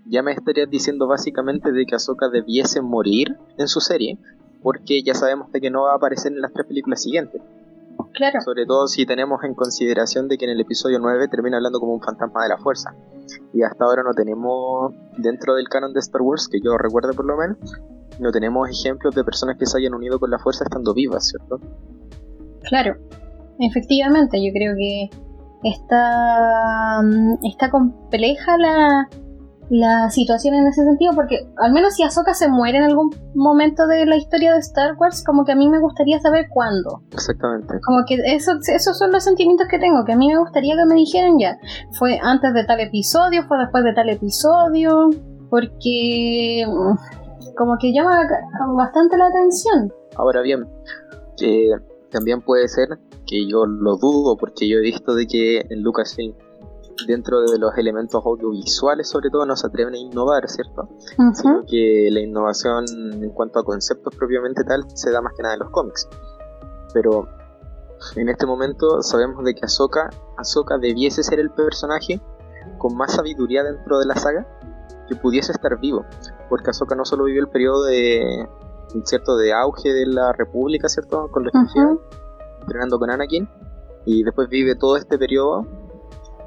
ya 0.06 0.22
me 0.22 0.34
estarías 0.34 0.70
diciendo 0.70 1.08
básicamente 1.08 1.72
de 1.72 1.88
que 1.88 1.96
Ahsoka 1.96 2.30
debiese 2.30 2.80
morir 2.82 3.40
en 3.58 3.68
su 3.68 3.82
serie, 3.82 4.20
porque 4.62 5.02
ya 5.02 5.16
sabemos 5.16 5.52
de 5.52 5.62
que 5.62 5.72
no 5.72 5.86
va 5.86 5.94
a 5.94 5.96
aparecer 5.96 6.32
en 6.32 6.42
las 6.42 6.54
tres 6.54 6.68
películas 6.68 7.02
siguientes. 7.02 7.42
Sobre 8.44 8.68
todo 8.68 8.88
si 8.88 9.08
tenemos 9.08 9.44
en 9.44 9.56
consideración 9.56 10.28
de 10.28 10.38
que 10.38 10.46
en 10.46 10.52
el 10.52 10.62
episodio 10.62 11.00
9 11.00 11.28
termina 11.30 11.58
hablando 11.58 11.80
como 11.80 11.96
un 11.96 12.02
fantasma 12.02 12.44
de 12.44 12.50
la 12.50 12.60
fuerza. 12.60 12.94
Y 13.52 13.64
hasta 13.64 13.84
ahora 13.84 14.04
no 14.04 14.14
tenemos, 14.14 14.94
dentro 15.18 15.56
del 15.56 15.70
canon 15.70 15.92
de 15.92 16.02
Star 16.02 16.22
Wars, 16.22 16.48
que 16.48 16.60
yo 16.62 16.78
recuerdo 16.78 17.14
por 17.14 17.26
lo 17.26 17.36
menos, 17.36 17.58
no 18.20 18.32
tenemos 18.32 18.70
ejemplos 18.70 19.14
de 19.16 19.24
personas 19.24 19.58
que 19.58 19.66
se 19.66 19.78
hayan 19.78 19.94
unido 19.94 20.20
con 20.20 20.32
la 20.32 20.40
fuerza 20.40 20.64
estando 20.64 20.94
vivas, 20.94 21.28
¿cierto? 21.28 21.60
Claro, 22.64 22.96
efectivamente, 23.60 24.44
yo 24.44 24.52
creo 24.54 24.76
que 24.76 25.10
está, 25.64 27.02
mm, 27.04 27.46
está 27.46 27.70
compleja 27.70 28.58
la, 28.58 29.10
la 29.70 30.10
situación 30.10 30.56
en 30.56 30.68
ese 30.68 30.84
sentido, 30.84 31.14
porque 31.16 31.48
al 31.58 31.74
menos 31.74 31.96
si 31.96 32.04
Ahsoka 32.04 32.34
se 32.34 32.50
muere 32.50 32.78
en 32.78 32.84
algún 32.84 33.10
momento 33.34 33.88
de 33.88 34.06
la 34.06 34.16
historia 34.16 34.54
de 34.54 34.60
Star 34.60 34.96
Wars, 34.98 35.24
como 35.24 35.44
que 35.44 35.54
a 35.54 35.56
mí 35.56 35.68
me 35.68 35.80
gustaría 35.80 36.20
saber 36.20 36.48
cuándo. 36.50 37.02
Exactamente. 37.12 37.80
Como 37.86 38.06
que 38.08 38.16
eso, 38.26 38.54
esos 38.68 38.98
son 38.98 39.12
los 39.12 39.24
sentimientos 39.24 39.68
que 39.70 39.80
tengo, 39.80 40.06
que 40.06 40.14
a 40.14 40.18
mí 40.18 40.28
me 40.28 40.40
gustaría 40.40 40.76
que 40.76 40.86
me 40.86 40.96
dijeran 40.96 41.40
ya, 41.40 41.58
fue 41.98 42.20
antes 42.22 42.54
de 42.54 42.64
tal 42.64 42.80
episodio, 42.80 43.44
fue 43.48 43.58
después 43.58 43.84
de 43.84 43.94
tal 43.94 44.10
episodio, 44.10 45.10
porque 45.50 46.66
mm, 46.68 47.25
como 47.56 47.78
que 47.80 47.94
llama 47.94 48.28
bastante 48.76 49.18
la 49.18 49.28
atención. 49.28 49.94
Ahora 50.16 50.42
bien, 50.42 50.68
que 51.38 51.72
también 52.12 52.42
puede 52.42 52.68
ser 52.68 53.00
que 53.26 53.48
yo 53.48 53.66
lo 53.66 53.98
dudo, 53.98 54.38
porque 54.38 54.70
yo 54.70 54.78
he 54.78 54.82
visto 54.82 55.16
de 55.16 55.28
que 55.28 55.62
en 55.70 55.84
Lucasfilm 55.84 56.36
dentro 57.08 57.42
de 57.42 57.60
los 57.60 57.78
elementos 57.78 58.26
audiovisuales 58.26 59.10
sobre 59.10 59.30
todo 59.30 59.46
no 59.46 59.56
se 59.56 59.68
atreven 59.68 59.96
a 59.96 59.98
innovar, 59.98 60.48
¿cierto? 60.48 60.88
Sino 61.34 61.64
que 61.68 62.10
la 62.12 62.22
innovación 62.22 62.86
en 63.22 63.30
cuanto 63.32 63.60
a 63.60 63.64
conceptos 63.64 64.16
propiamente 64.16 64.64
tal 64.64 64.86
se 64.94 65.12
da 65.12 65.22
más 65.22 65.34
que 65.36 65.44
nada 65.44 65.56
en 65.56 65.60
los 65.60 65.72
cómics. 65.72 66.08
Pero 66.94 67.28
en 68.16 68.30
este 68.30 68.46
momento 68.46 69.02
sabemos 69.02 69.44
de 69.44 69.56
que 69.56 69.66
Ahsoka, 69.66 70.10
Ahsoka 70.38 70.78
debiese 70.78 71.24
ser 71.24 71.40
el 71.40 71.50
personaje 71.52 72.22
con 72.78 72.96
más 72.96 73.14
sabiduría 73.14 73.64
dentro 73.64 74.00
de 74.00 74.06
la 74.06 74.16
saga 74.16 74.48
que 75.08 75.16
pudiese 75.16 75.52
estar 75.52 75.80
vivo, 75.80 76.06
porque 76.50 76.70
Ahsoka 76.70 76.96
no 76.96 77.06
solo 77.06 77.26
vive 77.26 77.40
el 77.40 77.50
periodo 77.50 77.84
de 77.84 78.48
cierto 79.04 79.36
de 79.36 79.54
auge 79.54 79.92
de 79.94 80.06
la 80.06 80.32
República, 80.34 80.88
¿cierto? 80.88 81.30
Con 81.32 81.44
los 81.44 81.54
uh 81.54 82.00
entrenando 82.62 82.98
con 82.98 83.12
Anakin 83.12 83.48
y 84.06 84.24
después 84.24 84.50
vive 84.50 84.76
todo 84.76 84.98
este 84.98 85.20
periodo 85.20 85.68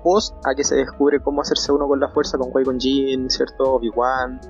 post 0.02 0.34
a 0.44 0.54
que 0.56 0.64
se 0.64 0.74
descubre 0.74 1.20
cómo 1.20 1.42
hacerse 1.42 1.70
uno 1.70 1.86
con 1.86 2.00
la 2.00 2.08
fuerza 2.08 2.38
con 2.38 2.50
Qui-Gon 2.50 2.80
Jinn, 2.80 3.30
¿cierto? 3.30 3.74
Obi-Wan 3.74 4.40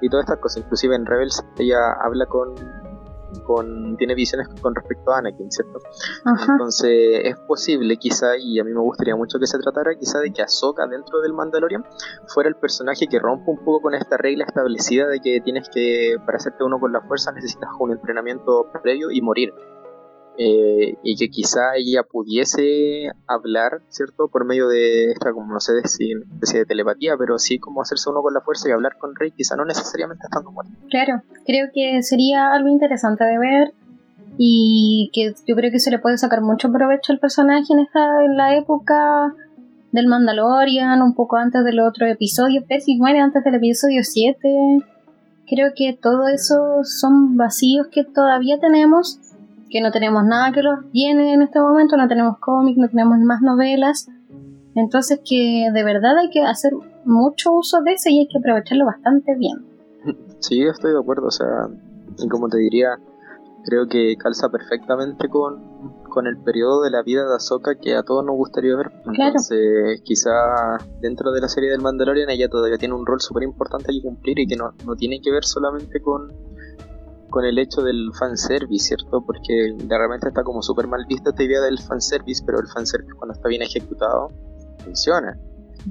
y 0.00 0.08
todas 0.08 0.24
estas 0.24 0.38
cosas. 0.38 0.62
Inclusive 0.62 0.94
en 0.94 1.06
Rebels 1.06 1.44
ella 1.58 1.78
habla 2.00 2.26
con, 2.26 2.54
con 3.44 3.96
tiene 3.96 4.14
visiones 4.14 4.48
con 4.60 4.74
respecto 4.74 5.12
a 5.12 5.18
Anakin, 5.18 5.50
¿cierto? 5.50 5.80
Entonces 6.48 6.90
es 7.24 7.36
posible 7.38 7.96
quizá, 7.96 8.36
y 8.38 8.58
a 8.58 8.64
mí 8.64 8.72
me 8.72 8.80
gustaría 8.80 9.16
mucho 9.16 9.38
que 9.38 9.46
se 9.46 9.58
tratara 9.58 9.94
quizá 9.98 10.18
de 10.20 10.32
que 10.32 10.42
Ahsoka 10.42 10.86
dentro 10.86 11.20
del 11.20 11.32
Mandalorian 11.32 11.84
fuera 12.26 12.48
el 12.48 12.56
personaje 12.56 13.06
que 13.06 13.18
rompa 13.18 13.50
un 13.50 13.58
poco 13.58 13.82
con 13.82 13.94
esta 13.94 14.16
regla 14.16 14.44
establecida 14.44 15.06
de 15.08 15.20
que 15.20 15.40
tienes 15.40 15.68
que, 15.68 16.16
para 16.24 16.36
hacerte 16.36 16.64
uno 16.64 16.78
con 16.78 16.92
la 16.92 17.00
fuerza 17.00 17.32
necesitas 17.32 17.70
un 17.78 17.92
entrenamiento 17.92 18.66
previo 18.82 19.10
y 19.10 19.20
morir. 19.20 19.54
Eh, 20.42 20.96
y 21.02 21.16
que 21.16 21.28
quizá 21.28 21.76
ella 21.76 22.02
pudiese 22.02 23.10
hablar, 23.26 23.82
¿cierto? 23.90 24.28
Por 24.28 24.46
medio 24.46 24.68
de 24.68 25.10
esta, 25.10 25.34
como 25.34 25.52
no 25.52 25.60
sé 25.60 25.74
decir, 25.74 26.24
de 26.24 26.64
telepatía, 26.64 27.14
pero 27.18 27.38
sí 27.38 27.58
como 27.58 27.82
hacerse 27.82 28.08
uno 28.08 28.22
con 28.22 28.32
la 28.32 28.40
fuerza 28.40 28.66
y 28.66 28.72
hablar 28.72 28.96
con 28.96 29.14
Rey, 29.14 29.32
quizá 29.32 29.54
no 29.56 29.66
necesariamente 29.66 30.22
estando 30.24 30.50
muerto. 30.50 30.72
Claro, 30.88 31.20
creo 31.44 31.68
que 31.74 32.02
sería 32.02 32.54
algo 32.54 32.70
interesante 32.70 33.22
de 33.24 33.38
ver 33.38 33.74
y 34.38 35.10
que 35.12 35.34
yo 35.46 35.54
creo 35.56 35.70
que 35.70 35.78
se 35.78 35.90
le 35.90 35.98
puede 35.98 36.16
sacar 36.16 36.40
mucho 36.40 36.72
provecho 36.72 37.12
al 37.12 37.18
personaje 37.18 37.74
en 37.74 37.80
esta 37.80 38.24
en 38.24 38.38
la 38.38 38.56
época 38.56 39.34
del 39.92 40.06
Mandalorian, 40.06 41.02
un 41.02 41.14
poco 41.14 41.36
antes 41.36 41.62
del 41.64 41.80
otro 41.80 42.06
episodio, 42.06 42.64
si 42.80 42.96
muere 42.96 43.20
antes 43.20 43.44
del 43.44 43.56
episodio 43.56 44.02
7. 44.02 44.48
Creo 45.46 45.72
que 45.76 45.98
todo 46.00 46.28
eso 46.28 46.82
son 46.84 47.36
vacíos 47.36 47.88
que 47.88 48.04
todavía 48.04 48.58
tenemos 48.58 49.18
que 49.70 49.80
no 49.80 49.90
tenemos 49.90 50.24
nada 50.24 50.52
que 50.52 50.62
los 50.62 50.80
llene 50.92 51.32
en 51.32 51.42
este 51.42 51.60
momento, 51.60 51.96
no 51.96 52.08
tenemos 52.08 52.38
cómics, 52.38 52.78
no 52.78 52.88
tenemos 52.88 53.18
más 53.20 53.40
novelas. 53.40 54.08
Entonces 54.74 55.20
que 55.24 55.68
de 55.72 55.84
verdad 55.84 56.18
hay 56.18 56.30
que 56.30 56.42
hacer 56.42 56.72
mucho 57.04 57.52
uso 57.52 57.82
de 57.82 57.92
ese 57.92 58.10
y 58.10 58.20
hay 58.20 58.28
que 58.28 58.38
aprovecharlo 58.38 58.86
bastante 58.86 59.34
bien. 59.36 59.64
Sí, 60.40 60.62
estoy 60.62 60.92
de 60.92 60.98
acuerdo, 60.98 61.26
o 61.26 61.30
sea, 61.30 61.68
y 62.18 62.28
como 62.28 62.48
te 62.48 62.58
diría, 62.58 62.98
creo 63.64 63.86
que 63.86 64.16
calza 64.16 64.48
perfectamente 64.48 65.28
con, 65.28 66.02
con 66.08 66.26
el 66.26 66.38
periodo 66.38 66.82
de 66.82 66.90
la 66.90 67.02
vida 67.02 67.26
de 67.26 67.34
Ahsoka 67.34 67.74
que 67.74 67.94
a 67.94 68.02
todos 68.02 68.24
nos 68.24 68.36
gustaría 68.36 68.76
ver. 68.76 68.90
Entonces, 69.06 70.00
quizá 70.02 70.30
dentro 71.00 71.32
de 71.32 71.40
la 71.40 71.48
serie 71.48 71.70
del 71.70 71.80
Mandalorian 71.80 72.30
ella 72.30 72.48
todavía 72.48 72.78
tiene 72.78 72.94
un 72.94 73.06
rol 73.06 73.20
súper 73.20 73.42
importante 73.42 73.92
que 73.92 74.02
cumplir 74.02 74.38
y 74.38 74.46
que 74.46 74.56
no, 74.56 74.72
no 74.86 74.96
tiene 74.96 75.20
que 75.20 75.30
ver 75.30 75.44
solamente 75.44 76.00
con, 76.00 76.32
con 77.30 77.44
el 77.44 77.58
hecho 77.58 77.82
del 77.82 78.10
fanservice, 78.18 78.88
¿cierto? 78.88 79.22
Porque 79.24 79.76
realmente 79.88 80.28
está 80.28 80.42
como 80.42 80.62
súper 80.62 80.86
mal 80.86 81.04
vista 81.08 81.30
esta 81.30 81.42
idea 81.42 81.60
del 81.60 81.78
fanservice, 81.78 82.42
pero 82.44 82.60
el 82.60 82.66
fanservice 82.66 83.14
cuando 83.14 83.34
está 83.34 83.48
bien 83.48 83.62
ejecutado 83.62 84.28
funciona. 84.84 85.38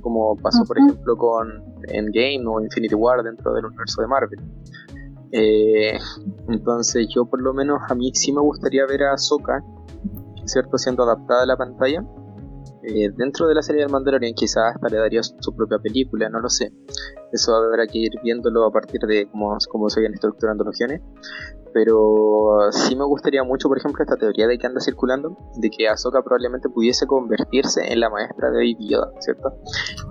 Como 0.01 0.35
pasó, 0.35 0.63
por 0.65 0.77
ejemplo, 0.77 1.17
con 1.17 1.63
Endgame 1.87 2.43
o 2.45 2.61
Infinity 2.61 2.93
War 2.93 3.23
dentro 3.23 3.53
del 3.53 3.65
universo 3.65 4.01
de 4.01 4.07
Marvel. 4.07 4.39
Eh, 5.31 5.97
entonces 6.47 7.07
yo 7.13 7.25
por 7.25 7.41
lo 7.41 7.53
menos 7.53 7.79
a 7.87 7.95
mí 7.95 8.11
sí 8.13 8.31
me 8.31 8.41
gustaría 8.41 8.85
ver 8.85 9.03
a 9.03 9.13
Ahsoka, 9.13 9.63
¿cierto? 10.45 10.77
Siendo 10.77 11.03
adaptada 11.03 11.43
a 11.43 11.45
la 11.45 11.57
pantalla 11.57 12.03
eh, 12.83 13.09
dentro 13.15 13.47
de 13.47 13.55
la 13.55 13.61
serie 13.61 13.81
del 13.81 13.91
Mandalorian 13.91 14.33
quizás 14.33 14.75
hasta 14.75 14.87
le 14.87 14.97
daría 14.97 15.21
su 15.23 15.55
propia 15.55 15.79
película, 15.79 16.29
no 16.29 16.39
lo 16.39 16.49
sé. 16.49 16.71
Eso 17.31 17.53
habrá 17.53 17.85
que 17.85 17.99
ir 17.99 18.11
viéndolo 18.23 18.65
a 18.65 18.71
partir 18.71 19.01
de 19.01 19.27
cómo, 19.29 19.57
cómo 19.69 19.89
se 19.89 19.99
vayan 19.99 20.13
estructurando 20.13 20.63
los 20.63 20.77
guiones. 20.77 21.01
Pero 21.71 22.71
sí 22.71 22.95
me 22.95 23.05
gustaría 23.05 23.43
mucho, 23.43 23.67
por 23.67 23.77
ejemplo, 23.77 24.03
esta 24.03 24.17
teoría 24.17 24.47
de 24.47 24.57
que 24.57 24.65
anda 24.65 24.81
circulando, 24.81 25.37
de 25.57 25.69
que 25.69 25.87
Ahsoka 25.87 26.23
probablemente 26.23 26.67
pudiese 26.67 27.05
convertirse 27.05 27.93
en 27.93 27.99
la 27.99 28.09
maestra 28.09 28.49
de 28.49 28.57
Baby 28.57 28.89
Yoda, 28.89 29.11
¿cierto? 29.19 29.53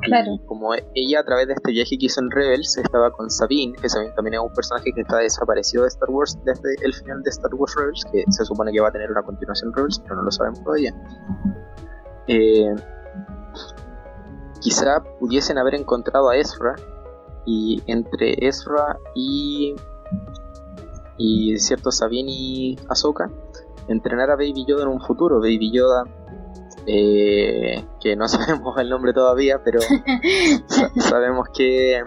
Claro. 0.03 0.35
Y 0.35 0.47
como 0.47 0.73
ella 0.95 1.21
a 1.21 1.25
través 1.25 1.49
de 1.49 1.55
este 1.55 1.73
viaje 1.73 1.99
que 1.99 2.07
hizo 2.07 2.21
en 2.21 2.31
Rebels 2.31 2.77
estaba 2.77 3.11
con 3.11 3.29
Sabine, 3.29 3.75
que 3.75 3.89
Sabine 3.89 4.13
también 4.13 4.35
es 4.35 4.41
un 4.41 4.53
personaje 4.53 4.93
que 4.95 5.01
está 5.01 5.17
desaparecido 5.17 5.83
de 5.83 5.89
Star 5.89 6.11
Wars 6.11 6.39
desde 6.45 6.77
el 6.83 6.95
final 6.95 7.23
de 7.25 7.31
Star 7.31 7.53
Wars 7.53 7.75
Rebels, 7.77 8.05
que 8.13 8.25
se 8.29 8.45
supone 8.45 8.71
que 8.71 8.81
va 8.81 8.89
a 8.89 8.93
tener 8.93 9.11
una 9.11 9.23
continuación 9.23 9.73
Rebels, 9.73 9.99
pero 10.05 10.15
no 10.15 10.23
lo 10.23 10.31
sabemos 10.31 10.63
todavía 10.63 10.95
eh, 12.29 12.75
quizá 14.61 15.03
pudiesen 15.19 15.59
haber 15.59 15.75
encontrado 15.75 16.29
a 16.29 16.37
Ezra 16.37 16.77
y 17.45 17.83
entre 17.87 18.47
Ezra 18.47 18.99
y 19.15 19.75
y 21.17 21.59
cierto 21.59 21.91
Sabine 21.91 22.31
y 22.31 22.79
Ahsoka 22.89 23.31
entrenar 23.89 24.31
a 24.31 24.37
Baby 24.37 24.65
Yoda 24.67 24.83
en 24.83 24.89
un 24.89 25.01
futuro. 25.01 25.41
Baby 25.41 25.73
Yoda 25.73 26.05
eh, 26.87 27.85
que 28.01 28.17
no 28.17 28.29
sabemos 28.29 28.79
el 28.79 28.89
nombre 28.89 29.13
todavía 29.13 29.63
pero 29.65 29.81
sabemos 30.97 31.49
que 31.55 32.03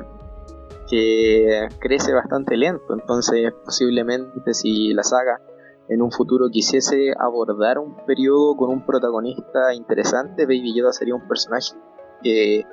que 0.90 1.68
crece 1.80 2.13
bastante 2.13 2.58
lento. 2.58 2.94
Entonces 2.94 3.51
posiblemente 3.66 4.54
si 4.54 4.94
la 4.94 5.04
saga 5.04 5.42
en 5.91 6.01
un 6.01 6.10
futuro 6.10 6.50
quisiese 6.50 7.13
abordar 7.19 7.77
un 7.77 7.98
periodo 8.05 8.55
con 8.55 8.69
un 8.69 8.86
protagonista 8.86 9.74
interesante, 9.74 10.45
Baby 10.45 10.74
Yoda 10.74 10.93
sería 10.93 11.15
un 11.15 11.27
personaje 11.27 11.75
eh, 12.24 12.63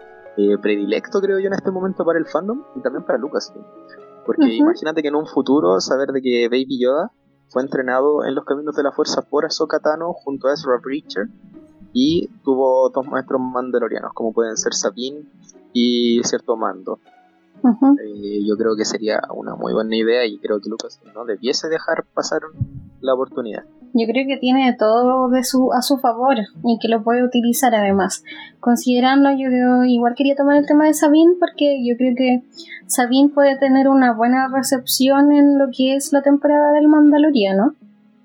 predilecto, 0.62 1.20
creo 1.20 1.40
yo, 1.40 1.48
en 1.48 1.54
este 1.54 1.72
momento 1.72 2.04
para 2.04 2.20
el 2.20 2.26
fandom 2.26 2.62
y 2.76 2.80
también 2.80 3.04
para 3.04 3.18
Lucas. 3.18 3.52
Porque 4.25 4.54
imagínate 4.54 5.02
que 5.02 5.08
en 5.08 5.16
un 5.16 5.26
futuro 5.26 5.80
saber 5.80 6.12
de 6.12 6.22
que 6.22 6.48
Baby 6.48 6.78
Yoda 6.80 7.10
fue 7.48 7.62
entrenado 7.62 8.25
en 8.25 8.37
los 8.37 8.44
caminos 8.44 8.76
de 8.76 8.84
la 8.84 8.92
fuerza 8.92 9.22
por 9.22 9.44
Ahsoka 9.44 9.80
Tano 9.80 10.12
junto 10.12 10.46
a 10.46 10.52
Ezra 10.52 10.78
Bridger 10.80 11.26
y 11.92 12.28
tuvo 12.44 12.88
dos 12.90 13.04
maestros 13.08 13.40
mandalorianos 13.40 14.12
como 14.12 14.32
pueden 14.32 14.56
ser 14.56 14.75
Sabine 14.75 15.25
y 15.72 16.20
cierto 16.22 16.57
Mando. 16.57 17.00
Eh, 17.64 18.40
yo 18.47 18.57
creo 18.57 18.77
que 18.77 18.85
sería 18.85 19.21
una 19.35 19.55
muy 19.55 19.73
buena 19.73 19.97
idea 19.97 20.25
y 20.27 20.38
creo 20.38 20.61
que 20.61 20.68
Lucas 20.68 21.01
no 21.14 21.25
debiese 21.25 21.68
dejar 21.68 22.05
pasar 22.14 22.40
la 23.01 23.14
oportunidad. 23.14 23.64
Yo 23.94 24.07
creo 24.07 24.27
que 24.27 24.37
tiene 24.37 24.75
todo 24.79 25.29
de 25.29 25.44
su, 25.44 25.73
a 25.73 25.83
su 25.83 25.99
favor 25.99 26.37
y 26.64 26.79
que 26.79 26.88
lo 26.88 27.03
puede 27.03 27.25
utilizar 27.25 27.75
además. 27.75 28.23
Considerando, 28.61 29.31
yo, 29.31 29.85
igual 29.85 30.14
quería 30.14 30.37
tomar 30.37 30.57
el 30.57 30.66
tema 30.66 30.87
de 30.87 30.94
Sabine 30.94 31.35
porque 31.40 31.83
yo 31.85 31.97
creo 31.97 32.14
que 32.16 32.42
Sabine 32.87 33.31
puede 33.31 33.57
tener 33.57 33.88
una 33.88 34.12
buena 34.12 34.49
recepción 34.49 35.33
en 35.33 35.59
lo 35.59 35.66
que 35.75 35.97
es 35.97 36.12
la 36.12 36.23
temporada 36.23 36.73
del 36.73 36.88
Mandaloriano. 36.88 37.75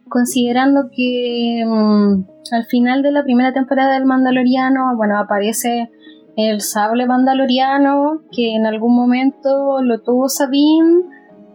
Considerando 0.09 0.89
que 0.95 1.63
mm, 1.65 2.23
al 2.51 2.65
final 2.65 3.01
de 3.01 3.11
la 3.11 3.23
primera 3.23 3.53
temporada 3.53 3.93
del 3.93 4.05
Mandaloriano, 4.05 4.95
bueno, 4.95 5.17
aparece 5.17 5.89
el 6.35 6.61
sable 6.61 7.05
mandaloriano 7.05 8.21
que 8.31 8.55
en 8.55 8.65
algún 8.65 8.95
momento 8.95 9.81
lo 9.81 10.01
tuvo 10.01 10.29
Sabine 10.29 11.03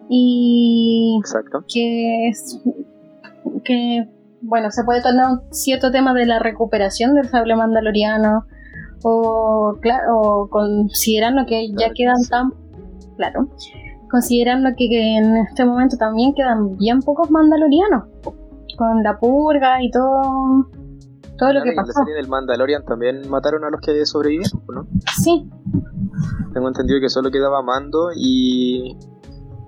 y 0.09 1.19
Exacto. 1.21 1.65
que 1.73 2.29
es 2.29 2.61
que 3.65 4.09
bueno 4.41 4.71
se 4.71 4.85
puede 4.85 5.03
tener 5.03 5.27
un 5.27 5.53
cierto 5.53 5.91
tema 5.91 6.15
de 6.15 6.27
la 6.27 6.39
recuperación 6.39 7.15
del 7.15 7.29
sable 7.29 7.57
mandaloriano 7.57 8.47
o 9.03 9.77
claro 9.81 10.49
considerando 10.51 11.45
que 11.47 11.71
ya 11.71 11.91
quedan 11.95 12.23
tan 12.29 12.53
claro 13.17 13.49
considerando 14.11 14.71
que, 14.77 14.87
en 15.17 15.37
este 15.37 15.65
momento 15.65 15.97
también 15.97 16.35
quedan 16.35 16.77
bien 16.77 17.03
pocos 17.03 17.31
mandalorianos 17.31 18.05
con 18.77 19.03
la 19.03 19.19
purga 19.19 19.83
y 19.83 19.91
todo 19.91 20.69
todo 21.39 21.53
lo 21.53 21.63
que 21.63 21.73
pasó. 21.73 21.91
En 21.91 21.95
la 21.95 22.05
serie 22.05 22.15
del 22.15 22.29
Mandalorian 22.29 22.85
también 22.85 23.29
mataron 23.31 23.65
a 23.65 23.71
los 23.71 23.81
que 23.81 24.05
sobrevivieron, 24.05 24.63
¿no? 24.73 24.87
Sí. 25.23 25.49
Tengo 26.53 26.69
entendido 26.69 27.01
que 27.01 27.09
solo 27.09 27.31
quedaba 27.31 27.63
Mando 27.63 28.11
y 28.15 28.97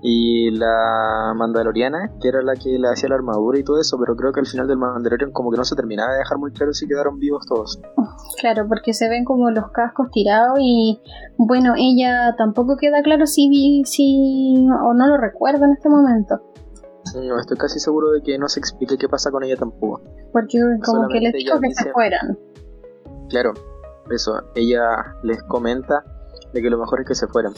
y 0.03 0.51
la 0.53 1.35
Mandaloriana, 1.37 2.13
que 2.21 2.29
era 2.29 2.43
la 2.43 2.55
que 2.55 2.79
le 2.79 2.89
hacía 2.89 3.11
la 3.11 3.17
armadura 3.17 3.59
y 3.59 3.65
todo 3.65 3.79
eso, 3.81 3.99
pero 3.99 4.17
creo 4.17 4.33
que 4.33 4.41
al 4.41 4.47
final 4.47 4.67
del 4.67 4.79
Mandalorian 4.79 5.31
como 5.31 5.51
que 5.51 5.59
no 5.59 5.65
se 5.65 5.77
terminaba 5.77 6.13
de 6.13 6.19
dejar 6.19 6.39
muy 6.39 6.53
claro 6.53 6.73
si 6.73 6.87
quedaron 6.87 7.19
vivos 7.19 7.45
todos. 7.47 7.81
Claro, 8.41 8.67
porque 8.69 8.95
se 8.95 9.09
ven 9.09 9.25
como 9.25 9.51
los 9.51 9.71
cascos 9.73 10.11
tirados 10.11 10.59
y 10.61 11.01
bueno, 11.37 11.75
ella 11.77 12.35
tampoco 12.39 12.77
queda 12.79 13.03
claro 13.03 13.27
si, 13.27 13.83
si 13.85 14.67
o 14.83 14.95
no 14.95 15.07
lo 15.07 15.19
recuerdo 15.19 15.67
en 15.67 15.73
este 15.73 15.91
momento. 15.91 16.41
No, 17.15 17.39
estoy 17.39 17.57
casi 17.57 17.79
seguro 17.81 18.11
de 18.11 18.23
que 18.23 18.39
no 18.39 18.49
se 18.49 18.61
explique 18.61 18.97
qué 18.99 19.09
pasa 19.09 19.31
con 19.31 19.43
ella 19.45 19.57
tampoco. 19.57 20.03
Porque 20.33 20.59
como 20.85 21.09
que 21.09 21.21
les 21.21 21.33
dijo 21.33 21.59
que 21.61 21.75
se 21.75 21.93
fueran. 21.93 22.39
Claro, 23.29 23.53
eso, 24.11 24.43
ella 24.55 25.17
les 25.23 25.43
comenta 25.45 26.05
de 26.53 26.63
que 26.63 26.71
lo 26.71 26.79
mejor 26.79 27.01
es 27.01 27.07
que 27.07 27.15
se 27.15 27.27
fueran. 27.29 27.53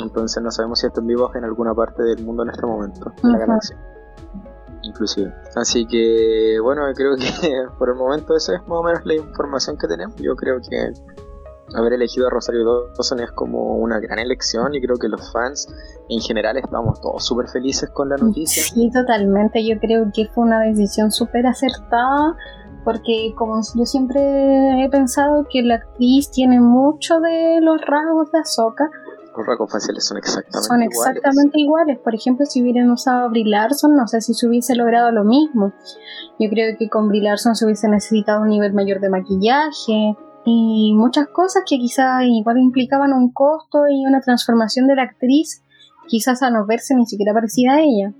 Entonces 0.00 0.42
no 0.42 0.50
sabemos 0.50 0.80
si 0.80 0.86
están 0.86 1.06
vivos 1.06 1.34
en 1.34 1.44
alguna 1.44 1.74
parte 1.74 2.02
del 2.02 2.22
mundo 2.24 2.42
en 2.42 2.50
este 2.50 2.66
momento, 2.66 3.12
en 3.22 3.32
la 3.32 3.38
galaxia. 3.38 3.76
Inclusive. 4.82 5.32
Así 5.54 5.86
que 5.86 6.58
bueno, 6.60 6.82
creo 6.94 7.16
que 7.16 7.66
por 7.78 7.88
el 7.90 7.94
momento 7.94 8.36
esa 8.36 8.56
es 8.56 8.60
más 8.62 8.78
o 8.78 8.82
menos 8.82 9.04
la 9.06 9.14
información 9.14 9.76
que 9.78 9.86
tenemos. 9.86 10.16
Yo 10.16 10.34
creo 10.36 10.60
que 10.60 10.92
haber 11.74 11.94
elegido 11.94 12.26
a 12.26 12.30
Rosario 12.30 12.88
Dawson 12.94 13.20
es 13.20 13.32
como 13.32 13.76
una 13.76 14.00
gran 14.00 14.18
elección 14.18 14.74
y 14.74 14.80
creo 14.80 14.96
que 14.96 15.08
los 15.08 15.32
fans 15.32 15.68
en 16.08 16.20
general 16.20 16.56
estamos 16.56 17.00
todos 17.00 17.24
súper 17.24 17.48
felices 17.48 17.90
con 17.90 18.08
la 18.08 18.16
noticia. 18.16 18.62
Sí, 18.62 18.90
totalmente. 18.90 19.66
Yo 19.66 19.78
creo 19.78 20.10
que 20.14 20.28
fue 20.28 20.44
una 20.44 20.60
decisión 20.60 21.10
súper 21.10 21.46
acertada 21.46 22.36
porque 22.84 23.32
como 23.36 23.60
yo 23.76 23.86
siempre 23.86 24.84
he 24.84 24.88
pensado 24.90 25.46
que 25.50 25.62
la 25.62 25.76
actriz 25.76 26.30
tiene 26.30 26.60
mucho 26.60 27.20
de 27.20 27.60
los 27.60 27.80
rasgos 27.80 28.32
de 28.32 28.38
Ahsoka. 28.40 28.90
Los 29.36 29.46
rasgos 29.46 29.72
faciales 29.72 30.04
son 30.04 30.18
exactamente 30.18 30.68
Son 30.68 30.82
exactamente 30.82 31.60
iguales. 31.60 31.98
Por 32.00 32.14
ejemplo, 32.14 32.44
si 32.44 32.60
hubieran 32.62 32.90
usado 32.90 33.24
a 33.24 33.28
Brie 33.28 33.46
Larson, 33.46 33.96
no 33.96 34.06
sé 34.06 34.20
si 34.20 34.34
se 34.34 34.46
hubiese 34.46 34.74
logrado 34.74 35.10
lo 35.10 35.24
mismo. 35.24 35.72
Yo 36.38 36.50
creo 36.50 36.76
que 36.78 36.90
con 36.90 37.08
Brie 37.08 37.22
Larson 37.22 37.54
se 37.54 37.64
hubiese 37.64 37.88
necesitado 37.88 38.42
un 38.42 38.48
nivel 38.48 38.74
mayor 38.74 39.00
de 39.00 39.08
maquillaje 39.08 40.16
y 40.44 40.92
muchas 40.94 41.28
cosas 41.28 41.62
que 41.68 41.78
quizás 41.78 42.24
igual 42.24 42.58
implicaban 42.58 43.12
un 43.12 43.30
costo 43.32 43.86
y 43.88 44.04
una 44.06 44.20
transformación 44.20 44.86
de 44.86 44.96
la 44.96 45.02
actriz, 45.02 45.62
quizás 46.08 46.42
a 46.42 46.50
no 46.50 46.66
verse 46.66 46.94
ni 46.94 47.06
siquiera 47.06 47.32
parecida 47.32 47.74
a 47.74 47.80
ella. 47.80 48.12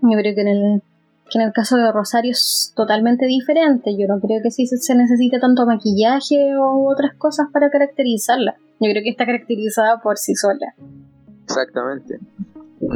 Yo 0.00 0.18
creo 0.18 0.34
que 0.34 0.40
en 0.40 0.48
el 0.48 0.82
que 1.30 1.38
en 1.38 1.46
el 1.46 1.52
caso 1.52 1.76
de 1.76 1.92
Rosario 1.92 2.32
es 2.32 2.72
totalmente 2.74 3.26
diferente. 3.26 3.96
Yo 3.96 4.06
no 4.06 4.18
creo 4.20 4.40
que 4.42 4.50
sí 4.50 4.66
se 4.66 4.94
necesite 4.94 5.38
tanto 5.38 5.66
maquillaje 5.66 6.56
o 6.56 6.88
otras 6.88 7.14
cosas 7.16 7.48
para 7.52 7.70
caracterizarla. 7.70 8.56
Yo 8.80 8.90
creo 8.90 9.02
que 9.02 9.10
está 9.10 9.26
caracterizada 9.26 10.00
por 10.00 10.16
sí 10.16 10.34
sola. 10.34 10.74
Exactamente. 11.44 12.18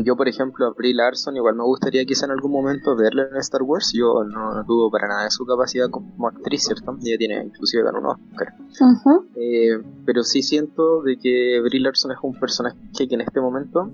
Yo, 0.05 0.17
por 0.17 0.29
ejemplo, 0.29 0.67
a 0.67 0.71
Brie 0.71 0.95
Larson, 0.95 1.37
igual 1.37 1.57
me 1.57 1.65
gustaría 1.65 2.05
quizá 2.05 2.27
en 2.27 2.33
algún 2.33 2.53
momento 2.53 2.95
verla 2.95 3.27
en 3.31 3.37
Star 3.39 3.63
Wars. 3.63 3.93
Yo 3.93 4.23
no, 4.25 4.63
dudo 4.65 4.91
para 4.91 5.09
nada 5.09 5.25
de 5.25 5.31
su 5.31 5.45
capacidad 5.45 5.91
como 5.91 6.29
actriz, 6.29 6.65
¿cierto? 6.65 6.97
Ella 7.03 7.19
tiene 7.19 7.45
inclusive 7.45 7.83
ganó 7.83 7.99
un 7.99 8.07
Oscar. 8.07 8.55
Eh, 9.35 9.83
pero 10.07 10.23
sí 10.23 10.43
siento 10.43 11.03
de 11.03 11.19
que 11.19 11.61
Brie 11.63 11.81
Larson 11.81 12.13
es 12.13 12.19
un 12.23 12.39
personaje 12.39 12.77
que 12.95 13.15
en 13.15 13.23
este 13.23 13.41
momento, 13.41 13.91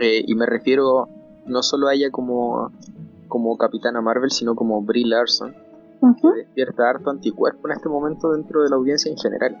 eh, 0.00 0.24
y 0.26 0.34
me 0.34 0.46
refiero 0.46 1.08
no 1.46 1.62
solo 1.62 1.88
a 1.88 1.94
ella 1.94 2.10
como 2.10 2.70
como 3.28 3.56
Capitana 3.56 4.00
Marvel, 4.00 4.30
sino 4.30 4.54
como 4.54 4.82
Brie 4.82 5.06
Larson, 5.06 5.54
que 6.20 6.28
despierta 6.36 6.88
harto 6.88 7.10
anticuerpo 7.10 7.68
en 7.68 7.74
este 7.74 7.88
momento 7.88 8.30
dentro 8.30 8.62
de 8.62 8.70
la 8.70 8.76
audiencia 8.76 9.10
en 9.10 9.18
general. 9.18 9.56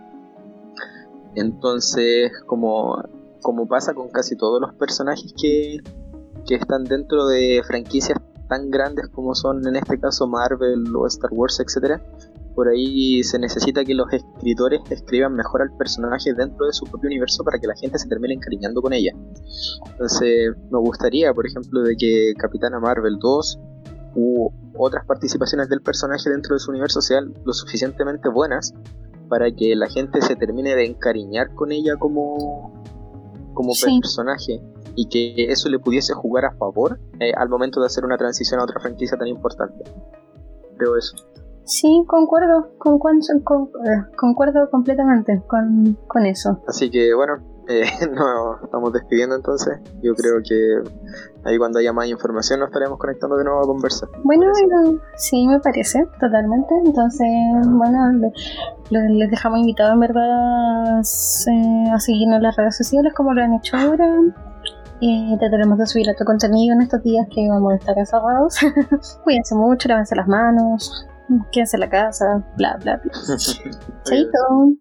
Entonces, 1.34 2.32
como, 2.46 3.02
como 3.42 3.66
pasa 3.66 3.94
con 3.94 4.08
casi 4.08 4.36
todos 4.36 4.60
los 4.60 4.74
personajes 4.74 5.34
que, 5.40 5.78
que 6.46 6.54
están 6.54 6.84
dentro 6.84 7.26
de 7.26 7.62
franquicias 7.66 8.18
tan 8.48 8.70
grandes 8.70 9.08
como 9.08 9.34
son 9.34 9.66
en 9.66 9.76
este 9.76 9.98
caso 9.98 10.26
Marvel 10.26 10.84
o 10.94 11.06
Star 11.06 11.30
Wars, 11.32 11.60
etcétera, 11.60 12.00
por 12.54 12.68
ahí 12.68 13.22
se 13.22 13.38
necesita 13.38 13.84
que 13.84 13.94
los 13.94 14.10
escritores 14.12 14.80
escriban 14.88 15.34
mejor 15.34 15.62
al 15.62 15.76
personaje 15.76 16.32
dentro 16.32 16.66
de 16.66 16.72
su 16.72 16.86
propio 16.86 17.08
universo 17.08 17.44
para 17.44 17.58
que 17.58 17.66
la 17.66 17.74
gente 17.76 17.98
se 17.98 18.08
termine 18.08 18.34
encariñando 18.34 18.80
con 18.80 18.94
ella. 18.94 19.12
Entonces, 19.90 20.56
me 20.70 20.78
gustaría, 20.78 21.34
por 21.34 21.46
ejemplo, 21.46 21.82
de 21.82 21.96
que 21.96 22.32
Capitana 22.38 22.80
Marvel 22.80 23.18
2 23.20 23.58
u 24.14 24.50
otras 24.78 25.04
participaciones 25.04 25.68
del 25.68 25.82
personaje 25.82 26.30
dentro 26.30 26.54
de 26.54 26.60
su 26.60 26.70
universo 26.70 27.02
sean 27.02 27.34
lo 27.44 27.52
suficientemente 27.52 28.30
buenas 28.30 28.72
para 29.28 29.50
que 29.50 29.76
la 29.76 29.88
gente 29.88 30.22
se 30.22 30.34
termine 30.36 30.74
de 30.74 30.86
encariñar 30.86 31.54
con 31.54 31.72
ella 31.72 31.96
como, 31.98 32.72
como 33.56 33.72
personaje 33.72 34.62
y 34.94 35.08
que 35.08 35.50
eso 35.50 35.68
le 35.68 35.78
pudiese 35.78 36.12
jugar 36.12 36.44
a 36.44 36.52
favor 36.52 37.00
eh, 37.18 37.32
al 37.36 37.48
momento 37.48 37.80
de 37.80 37.86
hacer 37.86 38.04
una 38.04 38.16
transición 38.16 38.60
a 38.60 38.64
otra 38.64 38.78
franquicia 38.78 39.16
tan 39.16 39.26
importante. 39.26 39.82
Creo 40.76 40.96
eso. 40.96 41.16
Sí, 41.64 42.04
concuerdo, 42.06 42.68
con, 42.78 42.98
con, 43.00 43.18
eh, 43.18 44.04
concuerdo 44.16 44.70
completamente 44.70 45.42
con, 45.48 45.98
con, 46.06 46.26
eso. 46.26 46.62
Así 46.68 46.90
que 46.90 47.12
bueno, 47.14 47.38
eh, 47.68 47.84
nos 48.12 48.62
estamos 48.62 48.92
despidiendo 48.92 49.36
entonces. 49.36 49.78
Yo 50.02 50.14
creo 50.14 50.40
que 50.42 50.90
ahí 51.44 51.58
cuando 51.58 51.78
haya 51.78 51.92
más 51.92 52.08
información 52.08 52.60
nos 52.60 52.68
estaremos 52.68 52.98
conectando 52.98 53.36
de 53.36 53.44
nuevo 53.44 53.60
a 53.60 53.66
conversar. 53.66 54.08
Bueno, 54.24 54.46
sí, 55.16 55.46
me 55.46 55.60
parece, 55.60 56.06
totalmente. 56.20 56.74
Entonces, 56.84 57.28
bueno, 57.64 58.30
les 58.90 59.30
dejamos 59.30 59.60
invitados 59.60 59.94
en 59.94 60.00
verdad 60.00 61.00
eh, 61.00 61.90
a 61.92 62.00
seguirnos 62.00 62.36
en 62.36 62.42
las 62.42 62.56
redes 62.56 62.76
sociales 62.76 63.12
como 63.14 63.34
lo 63.34 63.42
han 63.42 63.54
hecho 63.54 63.76
ahora. 63.76 64.06
Eh, 65.00 65.36
trataremos 65.38 65.78
de 65.78 65.86
subir 65.86 66.08
otro 66.08 66.24
contenido 66.24 66.74
en 66.74 66.82
estos 66.82 67.02
días 67.02 67.26
que 67.34 67.48
vamos 67.48 67.72
a 67.74 67.76
estar 67.76 67.98
encerrados. 67.98 68.58
Cuídense 69.24 69.54
mucho, 69.54 69.88
lávense 69.88 70.16
las 70.16 70.26
manos, 70.26 71.06
quédense 71.52 71.76
en 71.76 71.80
la 71.80 71.90
casa, 71.90 72.42
bla, 72.56 72.78
bla, 72.80 72.96
bla. 72.96 73.12
Chaito. 74.04 74.74